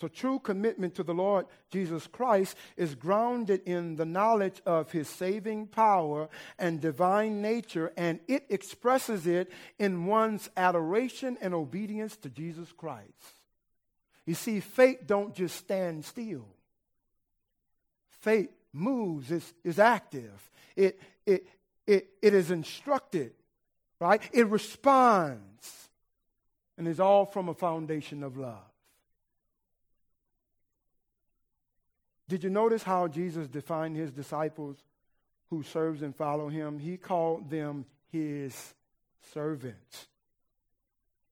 So, 0.00 0.08
true 0.08 0.38
commitment 0.38 0.94
to 0.94 1.02
the 1.02 1.12
Lord 1.12 1.44
Jesus 1.70 2.06
Christ 2.06 2.56
is 2.76 2.94
grounded 2.94 3.60
in 3.66 3.96
the 3.96 4.06
knowledge 4.06 4.62
of 4.64 4.90
his 4.90 5.08
saving 5.08 5.66
power 5.66 6.30
and 6.58 6.80
divine 6.80 7.42
nature, 7.42 7.92
and 7.98 8.18
it 8.26 8.46
expresses 8.48 9.26
it 9.26 9.52
in 9.78 10.06
one's 10.06 10.48
adoration 10.56 11.36
and 11.42 11.52
obedience 11.52 12.16
to 12.18 12.30
Jesus 12.30 12.72
Christ. 12.72 13.36
You 14.24 14.34
see, 14.34 14.60
faith 14.60 15.00
don't 15.06 15.34
just 15.34 15.56
stand 15.56 16.06
still. 16.06 16.46
Faith 18.08 18.50
moves, 18.72 19.30
is, 19.30 19.52
is 19.64 19.78
active, 19.78 20.50
it, 20.76 20.98
it, 21.26 21.46
it, 21.86 22.08
it 22.22 22.32
is 22.32 22.50
instructed, 22.50 23.32
right? 24.00 24.22
It 24.32 24.48
responds 24.48 25.88
and 26.76 26.88
is 26.88 26.98
all 26.98 27.26
from 27.26 27.48
a 27.48 27.54
foundation 27.54 28.22
of 28.22 28.36
love. 28.36 28.56
Did 32.28 32.44
you 32.44 32.50
notice 32.50 32.82
how 32.82 33.08
Jesus 33.08 33.48
defined 33.48 33.96
his 33.96 34.10
disciples 34.10 34.76
who 35.50 35.62
serves 35.62 36.00
and 36.00 36.14
follow 36.14 36.48
him? 36.48 36.78
He 36.78 36.96
called 36.96 37.50
them 37.50 37.84
his 38.12 38.74
servants. 39.34 40.06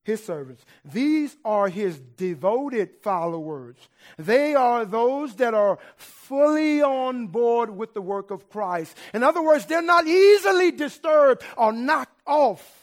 His 0.03 0.25
servants. 0.25 0.65
These 0.85 1.37
are 1.45 1.69
his 1.69 2.01
devoted 2.01 2.91
followers. 3.03 3.77
They 4.17 4.55
are 4.55 4.85
those 4.85 5.37
that 5.37 5.55
are 5.55 5.79
fully 5.97 6.83
on 6.83 7.29
board 7.29 7.71
with 7.71 7.95
the 7.95 8.03
work 8.03 8.31
of 8.31 8.49
Christ. 8.49 8.97
In 9.15 9.23
other 9.23 9.43
words, 9.43 9.67
they're 9.67 9.83
not 9.83 10.07
easily 10.07 10.73
disturbed 10.73 11.43
or 11.57 11.73
knocked 11.73 12.18
off 12.29 12.79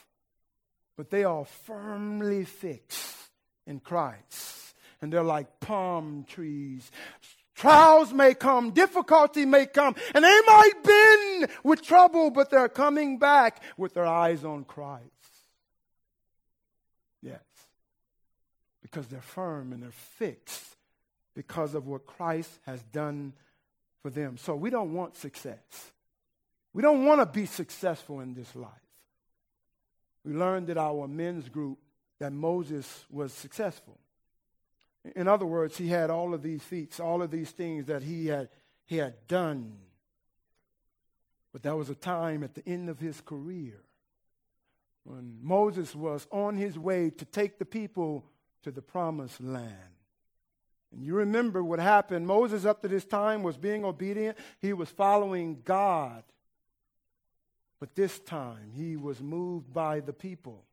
but 0.96 1.10
they 1.10 1.24
are 1.24 1.46
firmly 1.46 2.46
fixed 2.46 3.30
in 3.68 3.80
Christ. 3.80 4.74
And 5.02 5.12
they're 5.12 5.24
like 5.24 5.60
palm 5.60 6.26
trees. 6.28 6.90
Trials 7.54 8.14
may 8.14 8.34
come, 8.34 8.72
difficulty 8.72 9.46
may 9.46 9.66
come, 9.66 9.96
and 10.14 10.24
they 10.24 10.42
might 10.48 10.74
bend 10.84 11.52
with 11.64 11.82
trouble, 11.82 12.32
but 12.32 12.50
they're 12.50 12.70
coming 12.70 13.18
back 13.18 13.62
with 13.78 13.94
their 13.94 14.06
eyes 14.06 14.44
on 14.44 14.64
Christ. 14.64 15.04
Yes. 17.22 17.40
Because 18.82 19.08
they're 19.08 19.22
firm 19.22 19.74
and 19.74 19.84
they're 19.84 19.92
fixed 19.92 20.76
because 21.34 21.76
of 21.76 21.88
what 21.88 22.06
Christ 22.06 22.52
has 22.66 22.82
done 22.84 23.34
for 24.02 24.10
them. 24.10 24.38
So 24.38 24.56
we 24.56 24.70
don't 24.70 24.94
want 24.94 25.18
success. 25.18 25.92
We 26.74 26.82
don't 26.82 27.06
want 27.06 27.22
to 27.22 27.26
be 27.26 27.46
successful 27.46 28.20
in 28.22 28.34
this 28.34 28.54
life 28.56 28.85
we 30.26 30.34
learned 30.34 30.68
that 30.68 30.78
our 30.78 31.08
men's 31.08 31.48
group 31.50 31.78
that 32.20 32.34
Moses 32.34 33.06
was 33.12 33.32
successful. 33.32 34.00
In 35.16 35.28
other 35.28 35.46
words, 35.46 35.78
he 35.78 35.88
had 35.88 36.10
all 36.10 36.34
of 36.34 36.42
these 36.42 36.64
feats, 36.64 37.00
all 37.00 37.22
of 37.22 37.30
these 37.30 37.52
things 37.52 37.86
that 37.86 38.02
he 38.02 38.28
had, 38.28 38.50
he 38.86 38.98
had 38.98 39.28
done. 39.28 39.78
But 41.54 41.62
there 41.62 41.76
was 41.76 41.92
a 41.92 41.96
time 41.96 42.44
at 42.44 42.56
the 42.56 42.68
end 42.68 42.90
of 42.90 43.00
his 43.00 43.22
career 43.22 43.84
when 45.04 45.38
Moses 45.44 45.94
was 45.94 46.26
on 46.32 46.58
his 46.58 46.80
way 46.80 47.12
to 47.12 47.26
take 47.26 47.60
the 47.60 47.66
people 47.66 48.26
to 48.64 48.72
the 48.72 48.82
promised 48.82 49.40
land. 49.40 49.72
And 50.92 51.04
you 51.04 51.14
remember 51.14 51.64
what 51.64 51.80
happened. 51.80 52.26
Moses, 52.26 52.66
up 52.66 52.82
to 52.82 52.88
this 52.88 53.06
time, 53.06 53.44
was 53.44 53.58
being 53.58 53.86
obedient, 53.86 54.38
he 54.60 54.74
was 54.74 54.90
following 54.90 55.62
God. 55.64 56.24
But 57.80 57.96
this 57.96 58.20
time 58.20 58.72
he 58.74 58.96
was 58.96 59.22
moved 59.22 59.74
by 59.74 60.00
the 60.00 60.14
people. 60.14 60.64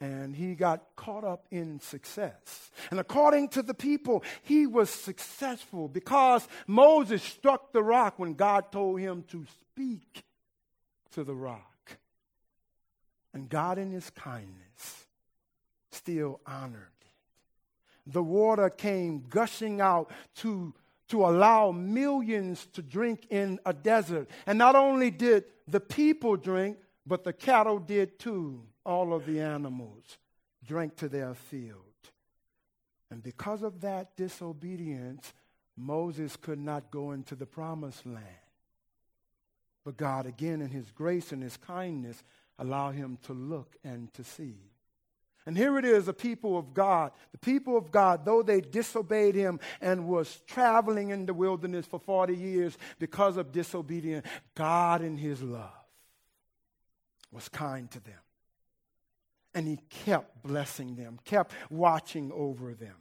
And 0.00 0.36
he 0.36 0.54
got 0.54 0.84
caught 0.94 1.24
up 1.24 1.46
in 1.50 1.80
success. 1.80 2.70
And 2.92 3.00
according 3.00 3.48
to 3.50 3.62
the 3.62 3.74
people, 3.74 4.22
he 4.42 4.66
was 4.66 4.90
successful 4.90 5.88
because 5.88 6.46
Moses 6.68 7.22
struck 7.22 7.72
the 7.72 7.82
rock 7.82 8.18
when 8.18 8.34
God 8.34 8.70
told 8.70 9.00
him 9.00 9.24
to 9.30 9.44
speak 9.72 10.22
to 11.12 11.24
the 11.24 11.34
rock. 11.34 11.98
And 13.34 13.48
God, 13.48 13.78
in 13.78 13.90
his 13.90 14.08
kindness, 14.10 15.06
still 15.90 16.40
honored 16.46 16.92
it. 17.00 18.12
The 18.12 18.22
water 18.22 18.70
came 18.70 19.24
gushing 19.28 19.80
out 19.80 20.10
to 20.36 20.74
to 21.08 21.24
allow 21.24 21.70
millions 21.70 22.66
to 22.74 22.82
drink 22.82 23.26
in 23.30 23.58
a 23.64 23.72
desert. 23.72 24.28
And 24.46 24.58
not 24.58 24.76
only 24.76 25.10
did 25.10 25.44
the 25.66 25.80
people 25.80 26.36
drink, 26.36 26.78
but 27.06 27.24
the 27.24 27.32
cattle 27.32 27.78
did 27.78 28.18
too. 28.18 28.62
All 28.84 29.14
of 29.14 29.26
the 29.26 29.40
animals 29.40 30.18
drank 30.64 30.96
to 30.96 31.08
their 31.08 31.34
field. 31.34 31.82
And 33.10 33.22
because 33.22 33.62
of 33.62 33.80
that 33.80 34.16
disobedience, 34.16 35.32
Moses 35.76 36.36
could 36.36 36.58
not 36.58 36.90
go 36.90 37.12
into 37.12 37.34
the 37.34 37.46
promised 37.46 38.04
land. 38.04 38.24
But 39.84 39.96
God, 39.96 40.26
again, 40.26 40.60
in 40.60 40.68
his 40.68 40.90
grace 40.90 41.32
and 41.32 41.42
his 41.42 41.56
kindness, 41.56 42.22
allowed 42.58 42.94
him 42.94 43.18
to 43.22 43.32
look 43.32 43.76
and 43.82 44.12
to 44.14 44.24
see. 44.24 44.67
And 45.48 45.56
here 45.56 45.78
it 45.78 45.86
is, 45.86 46.08
a 46.08 46.12
people 46.12 46.58
of 46.58 46.74
God. 46.74 47.10
The 47.32 47.38
people 47.38 47.78
of 47.78 47.90
God, 47.90 48.26
though 48.26 48.42
they 48.42 48.60
disobeyed 48.60 49.34
him 49.34 49.60
and 49.80 50.06
was 50.06 50.42
traveling 50.46 51.08
in 51.08 51.24
the 51.24 51.32
wilderness 51.32 51.86
for 51.86 51.98
40 51.98 52.36
years 52.36 52.76
because 52.98 53.38
of 53.38 53.50
disobedience, 53.50 54.26
God 54.54 55.00
in 55.00 55.16
his 55.16 55.42
love 55.42 55.72
was 57.32 57.48
kind 57.48 57.90
to 57.92 58.00
them. 58.00 58.20
And 59.54 59.66
he 59.66 59.78
kept 60.04 60.42
blessing 60.42 60.96
them, 60.96 61.18
kept 61.24 61.54
watching 61.70 62.30
over 62.30 62.74
them. 62.74 62.96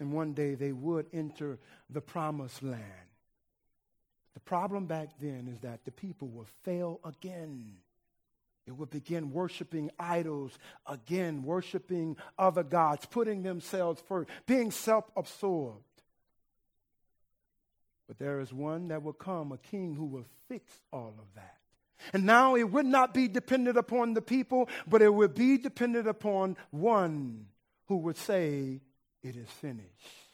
And 0.00 0.14
one 0.14 0.32
day 0.32 0.54
they 0.54 0.72
would 0.72 1.08
enter 1.12 1.58
the 1.90 2.00
promised 2.00 2.62
land. 2.62 2.82
The 4.32 4.40
problem 4.40 4.86
back 4.86 5.10
then 5.20 5.46
is 5.46 5.60
that 5.60 5.84
the 5.84 5.92
people 5.92 6.28
would 6.28 6.48
fail 6.62 7.00
again. 7.04 7.74
It 8.66 8.72
would 8.72 8.90
begin 8.90 9.32
worshiping 9.32 9.90
idols 9.98 10.58
again, 10.86 11.44
worshiping 11.44 12.16
other 12.36 12.64
gods, 12.64 13.06
putting 13.06 13.42
themselves 13.42 14.02
first, 14.08 14.28
being 14.46 14.72
self 14.72 15.04
absorbed. 15.16 15.82
But 18.08 18.18
there 18.18 18.40
is 18.40 18.52
one 18.52 18.88
that 18.88 19.02
will 19.02 19.12
come, 19.12 19.52
a 19.52 19.58
king 19.58 19.94
who 19.94 20.04
will 20.04 20.26
fix 20.48 20.72
all 20.92 21.14
of 21.18 21.34
that. 21.34 21.56
And 22.12 22.24
now 22.24 22.56
it 22.56 22.64
would 22.64 22.86
not 22.86 23.14
be 23.14 23.28
dependent 23.28 23.76
upon 23.76 24.14
the 24.14 24.22
people, 24.22 24.68
but 24.86 25.02
it 25.02 25.12
would 25.12 25.34
be 25.34 25.58
dependent 25.58 26.06
upon 26.06 26.56
one 26.70 27.46
who 27.86 27.98
would 27.98 28.16
say, 28.16 28.80
It 29.22 29.36
is 29.36 29.48
finished. 29.48 30.25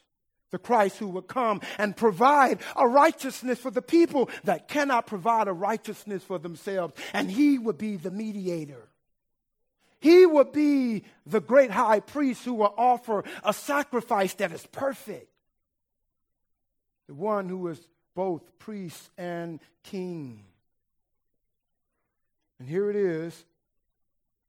The 0.52 0.58
Christ 0.58 0.98
who 0.98 1.08
would 1.08 1.26
come 1.26 1.60
and 1.78 1.96
provide 1.96 2.60
a 2.76 2.86
righteousness 2.86 3.58
for 3.58 3.70
the 3.70 3.82
people 3.82 4.30
that 4.44 4.68
cannot 4.68 5.06
provide 5.06 5.48
a 5.48 5.52
righteousness 5.52 6.22
for 6.22 6.38
themselves. 6.38 6.94
And 7.12 7.30
he 7.30 7.58
would 7.58 7.78
be 7.78 7.96
the 7.96 8.10
mediator. 8.10 8.88
He 9.98 10.26
would 10.26 10.52
be 10.52 11.04
the 11.26 11.40
great 11.40 11.70
high 11.70 12.00
priest 12.00 12.44
who 12.44 12.54
will 12.54 12.74
offer 12.76 13.24
a 13.42 13.52
sacrifice 13.52 14.34
that 14.34 14.52
is 14.52 14.66
perfect. 14.66 15.28
The 17.08 17.14
one 17.14 17.48
who 17.48 17.66
is 17.68 17.80
both 18.14 18.42
priest 18.58 19.10
and 19.16 19.58
king. 19.84 20.44
And 22.58 22.68
here 22.68 22.90
it 22.90 22.96
is 22.96 23.44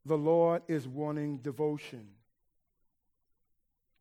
the 0.06 0.18
Lord 0.18 0.64
is 0.68 0.88
wanting 0.88 1.38
devotion. 1.38 2.08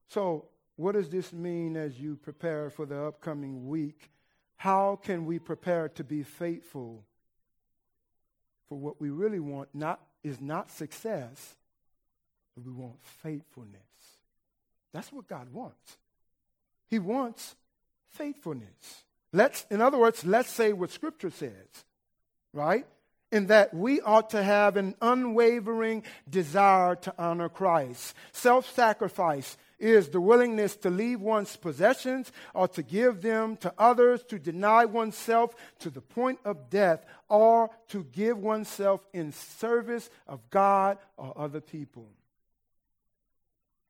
So, 0.09 0.47
what 0.77 0.93
does 0.93 1.09
this 1.09 1.33
mean 1.33 1.77
as 1.77 1.99
you 1.99 2.17
prepare 2.17 2.71
for 2.71 2.87
the 2.87 3.05
upcoming 3.05 3.69
week? 3.69 4.11
How 4.57 4.99
can 5.03 5.27
we 5.27 5.39
prepare 5.39 5.89
to 5.91 6.05
be 6.05 6.23
faithful 6.23 7.05
for 8.69 8.79
what 8.79 9.01
we 9.01 9.11
really 9.11 9.41
want 9.41 9.69
not 9.75 10.01
is 10.23 10.41
not 10.41 10.71
success, 10.71 11.57
but 12.55 12.65
we 12.65 12.73
want 12.73 12.97
faithfulness. 13.23 13.81
That's 14.93 15.13
what 15.13 15.29
God 15.29 15.53
wants. 15.53 15.99
He 16.89 16.99
wants 16.99 17.55
faithfulness. 18.11 19.05
Let's 19.33 19.67
in 19.71 19.81
other 19.81 19.99
words, 19.99 20.25
let's 20.25 20.51
say 20.51 20.73
what 20.73 20.91
scripture 20.91 21.31
says, 21.31 21.85
right? 22.53 22.87
in 23.33 23.47
that 23.47 23.73
we 23.73 24.01
ought 24.03 24.31
to 24.31 24.43
have 24.43 24.77
an 24.77 24.95
unwavering 25.01 26.05
desire 26.29 26.95
to 26.95 27.15
honor 27.19 27.49
Christ. 27.49 28.15
Self 28.31 28.73
sacrifice 28.75 29.57
is 29.83 30.09
the 30.11 30.21
willingness 30.21 30.77
to 30.77 30.89
leave 30.89 31.21
one's 31.21 31.57
possessions 31.57 32.31
or 32.55 32.69
to 32.69 32.83
give 32.83 33.21
them 33.21 33.57
to 33.57 33.75
others, 33.77 34.23
to 34.23 34.39
deny 34.39 34.85
oneself 34.85 35.55
to 35.81 35.91
the 35.91 36.01
point 36.01 36.39
of 36.45 36.71
death, 36.71 37.05
or 37.29 37.69
to 37.89 38.05
give 38.05 38.39
oneself 38.39 39.05
in 39.13 39.33
service 39.33 40.09
of 40.29 40.49
God 40.51 40.99
or 41.17 41.37
other 41.37 41.61
people. 41.61 42.09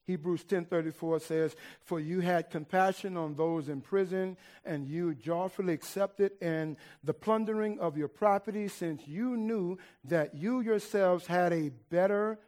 Hebrews 0.05 0.45
10:34 0.45 1.21
says, 1.21 1.55
"For 1.81 2.01
you 2.01 2.21
had 2.21 2.51
compassion 2.51 3.17
on 3.17 3.35
those 3.35 3.69
in 3.69 3.83
prison, 3.83 4.37
and 4.65 4.89
you 4.89 5.15
joyfully 5.15 5.75
accepted 5.75 6.33
and 6.41 6.77
the 7.05 7.15
plundering 7.15 7.79
of 7.79 7.97
your 7.97 8.09
property, 8.09 8.67
since 8.67 9.07
you 9.07 9.37
knew 9.37 9.79
that 10.05 10.35
you 10.35 10.61
yourselves 10.61 11.27
had 11.27 11.53
a 11.53 11.69
better 11.69 12.41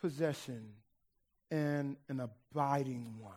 possession 0.00 0.79
and 1.50 1.96
an 2.08 2.20
abiding 2.20 3.18
one." 3.20 3.34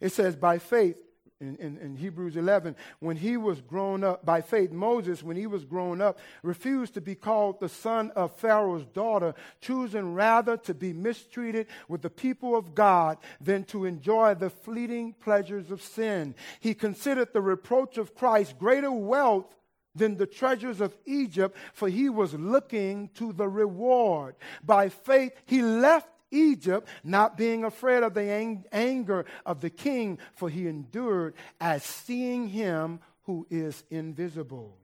It 0.00 0.12
says, 0.12 0.36
"By 0.36 0.58
faith 0.58 0.96
in, 1.40 1.56
in, 1.56 1.78
in, 1.78 1.96
Hebrews 1.96 2.36
11, 2.36 2.76
when 2.98 3.16
he 3.16 3.38
was 3.38 3.62
grown 3.62 4.04
up 4.04 4.26
by 4.26 4.42
faith, 4.42 4.72
Moses, 4.72 5.22
when 5.22 5.38
he 5.38 5.46
was 5.46 5.64
grown 5.64 6.02
up, 6.02 6.18
refused 6.42 6.94
to 6.94 7.00
be 7.00 7.14
called 7.14 7.60
the 7.60 7.68
son 7.68 8.10
of 8.10 8.36
Pharaoh's 8.36 8.84
daughter, 8.84 9.34
choosing 9.60 10.12
rather 10.14 10.58
to 10.58 10.74
be 10.74 10.92
mistreated 10.92 11.66
with 11.88 12.02
the 12.02 12.10
people 12.10 12.54
of 12.54 12.74
God 12.74 13.16
than 13.40 13.64
to 13.64 13.86
enjoy 13.86 14.34
the 14.34 14.50
fleeting 14.50 15.14
pleasures 15.14 15.70
of 15.70 15.80
sin. 15.80 16.34
He 16.60 16.74
considered 16.74 17.32
the 17.32 17.40
reproach 17.40 17.96
of 17.96 18.14
Christ 18.14 18.58
greater 18.58 18.92
wealth 18.92 19.46
than 19.94 20.16
the 20.16 20.26
treasures 20.26 20.80
of 20.80 20.96
Egypt, 21.04 21.56
for 21.72 21.88
he 21.88 22.08
was 22.08 22.34
looking 22.34 23.08
to 23.14 23.32
the 23.32 23.48
reward. 23.48 24.36
By 24.62 24.88
faith, 24.88 25.32
he 25.46 25.62
left 25.62 26.08
Egypt, 26.30 26.88
not 27.02 27.36
being 27.36 27.64
afraid 27.64 28.02
of 28.02 28.14
the 28.14 28.30
ang- 28.30 28.64
anger 28.72 29.26
of 29.44 29.60
the 29.60 29.70
king, 29.70 30.18
for 30.34 30.48
he 30.48 30.68
endured 30.68 31.34
as 31.60 31.82
seeing 31.82 32.48
him 32.48 33.00
who 33.24 33.46
is 33.50 33.84
invisible. 33.90 34.76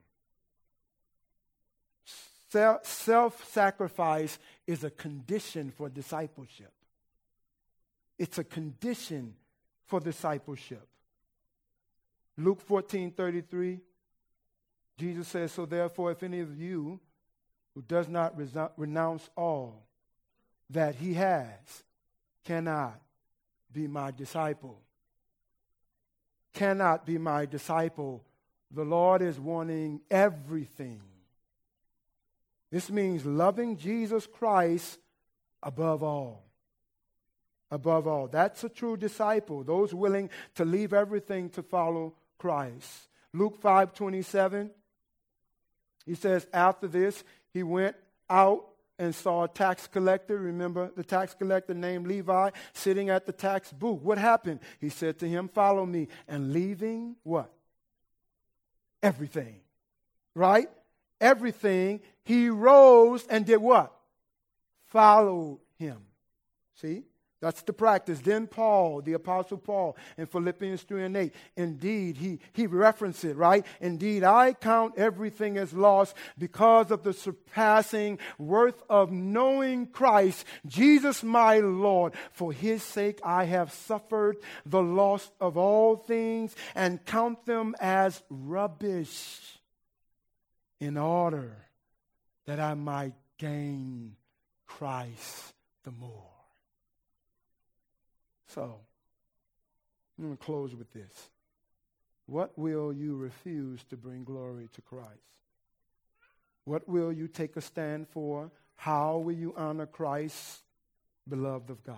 Self 2.49 3.49
sacrifice 3.53 4.39
is 4.67 4.83
a 4.85 4.91
condition 4.91 5.71
for 5.71 5.89
discipleship. 5.89 6.73
It's 8.19 8.39
a 8.39 8.45
condition 8.45 9.35
for 9.87 10.01
discipleship. 10.01 10.87
Luke 12.39 12.61
14 12.61 13.11
33, 13.13 13.81
Jesus 14.99 15.29
says, 15.29 15.53
So 15.53 15.67
therefore, 15.67 16.13
if 16.13 16.23
any 16.23 16.41
of 16.41 16.59
you 16.59 17.01
who 17.75 17.83
does 17.83 18.09
not 18.09 18.35
renounce 18.77 19.29
all 19.37 19.87
that 20.71 20.95
he 20.95 21.15
has 21.15 21.85
cannot 22.45 23.01
be 23.73 23.87
my 23.87 24.11
disciple. 24.11 24.81
Cannot 26.55 27.05
be 27.05 27.19
my 27.19 27.45
disciple. 27.45 28.25
The 28.71 28.85
Lord 28.85 29.21
is 29.21 29.39
wanting 29.39 30.01
everything. 30.11 31.03
This 32.71 32.91
means 32.91 33.25
loving 33.27 33.77
Jesus 33.77 34.27
Christ 34.27 34.99
above 35.63 36.03
all. 36.03 36.45
Above 37.71 38.07
all. 38.07 38.29
That's 38.29 38.65
a 38.65 38.69
true 38.69 38.97
disciple, 38.97 39.65
those 39.65 39.93
willing 39.93 40.31
to 40.55 40.65
leave 40.65 40.93
everything 40.93 41.51
to 41.51 41.63
follow 41.63 42.15
Christ. 42.39 43.09
Luke 43.33 43.61
5 43.61 43.93
27, 43.93 44.71
he 46.07 46.15
says, 46.15 46.47
After 46.53 46.87
this, 46.87 47.25
he 47.53 47.63
went 47.63 47.97
out 48.31 48.65
and 48.99 49.15
saw 49.15 49.45
a 49.45 49.49
tax 49.49 49.87
collector. 49.87 50.39
Remember 50.39 50.91
the 50.97 51.05
tax 51.05 51.35
collector 51.35 51.75
named 51.75 52.07
Levi 52.07 52.51
sitting 52.73 53.11
at 53.11 53.27
the 53.27 53.33
tax 53.33 53.73
booth. 53.73 54.01
What 54.01 54.19
happened? 54.19 54.61
He 54.81 54.89
said 54.89 55.19
to 55.19 55.29
him, 55.29 55.49
Follow 55.49 55.85
me. 55.85 56.09
And 56.29 56.53
leaving 56.53 57.17
what? 57.23 57.53
Everything. 59.03 59.61
Right? 60.35 60.71
Everything. 61.21 62.01
He 62.25 62.49
rose 62.49 63.27
and 63.27 63.45
did 63.45 63.59
what? 63.59 63.93
Followed 64.87 65.59
him. 65.79 65.99
See? 66.81 67.05
That's 67.47 67.63
the 67.63 67.73
practice. 67.73 68.19
Then 68.19 68.49
Paul, 68.49 69.03
the 69.03 69.13
Apostle 69.13 69.59
Paul, 69.59 69.97
in 70.19 70.27
Philippians 70.27 70.83
3 70.83 71.05
and 71.05 71.17
8, 71.17 71.35
indeed, 71.57 72.17
he, 72.17 72.41
he 72.53 72.67
referenced 72.67 73.25
it, 73.25 73.37
right? 73.37 73.65
Indeed, 73.81 74.25
I 74.25 74.53
count 74.53 74.95
everything 74.97 75.57
as 75.57 75.73
lost 75.73 76.17
because 76.37 76.91
of 76.91 77.05
the 77.05 77.13
surpassing 77.13 78.19
worth 78.37 78.83
of 78.91 79.13
knowing 79.13 79.87
Christ, 79.87 80.45
Jesus 80.67 81.23
my 81.23 81.61
Lord. 81.61 82.15
For 82.33 82.53
his 82.53 82.83
sake 82.83 83.21
I 83.23 83.45
have 83.45 83.73
suffered 83.73 84.39
the 84.65 84.83
loss 84.83 85.31
of 85.41 85.57
all 85.57 85.95
things 85.95 86.53
and 86.75 87.05
count 87.05 87.47
them 87.47 87.77
as 87.79 88.25
rubbish 88.29 89.61
in 90.81 90.97
order 90.97 91.57
that 92.47 92.59
I 92.59 92.75
might 92.75 93.15
gain 93.39 94.17
Christ 94.67 95.55
the 95.85 95.93
more. 95.93 96.36
So, 98.57 98.81
I'm 100.19 100.25
going 100.25 100.37
to 100.39 100.43
close 100.43 100.75
with 100.75 100.91
this. 100.95 101.13
What 102.25 102.59
will 102.59 102.91
you 102.91 103.15
refuse 103.15 103.85
to 103.91 103.99
bring 103.99 104.25
glory 104.25 104.71
to 104.73 104.81
Christ? 104.81 105.11
What 106.65 106.89
will 106.89 107.13
you 107.13 107.29
take 107.29 107.55
a 107.57 107.61
stand 107.61 108.09
for? 108.09 108.51
How 108.77 109.19
will 109.19 109.35
you 109.35 109.53
honor 109.59 109.85
Christ, 109.85 110.63
beloved 111.29 111.69
of 111.69 111.85
God? 111.85 111.97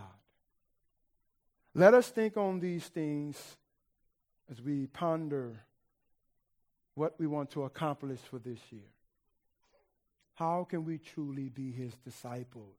Let 1.77 1.95
us 1.95 2.09
think 2.09 2.37
on 2.37 2.59
these 2.59 2.89
things 2.89 3.41
as 4.51 4.61
we 4.61 4.89
ponder 4.89 5.61
what 6.97 7.15
we 7.21 7.29
want 7.29 7.53
to 7.53 7.63
accomplish 7.63 8.19
for 8.19 8.41
this 8.41 8.59
year. 8.73 8.91
How 10.35 10.67
can 10.69 10.85
we 10.85 10.99
truly 10.99 11.51
be 11.51 11.71
his 11.71 11.95
disciples? 12.05 12.75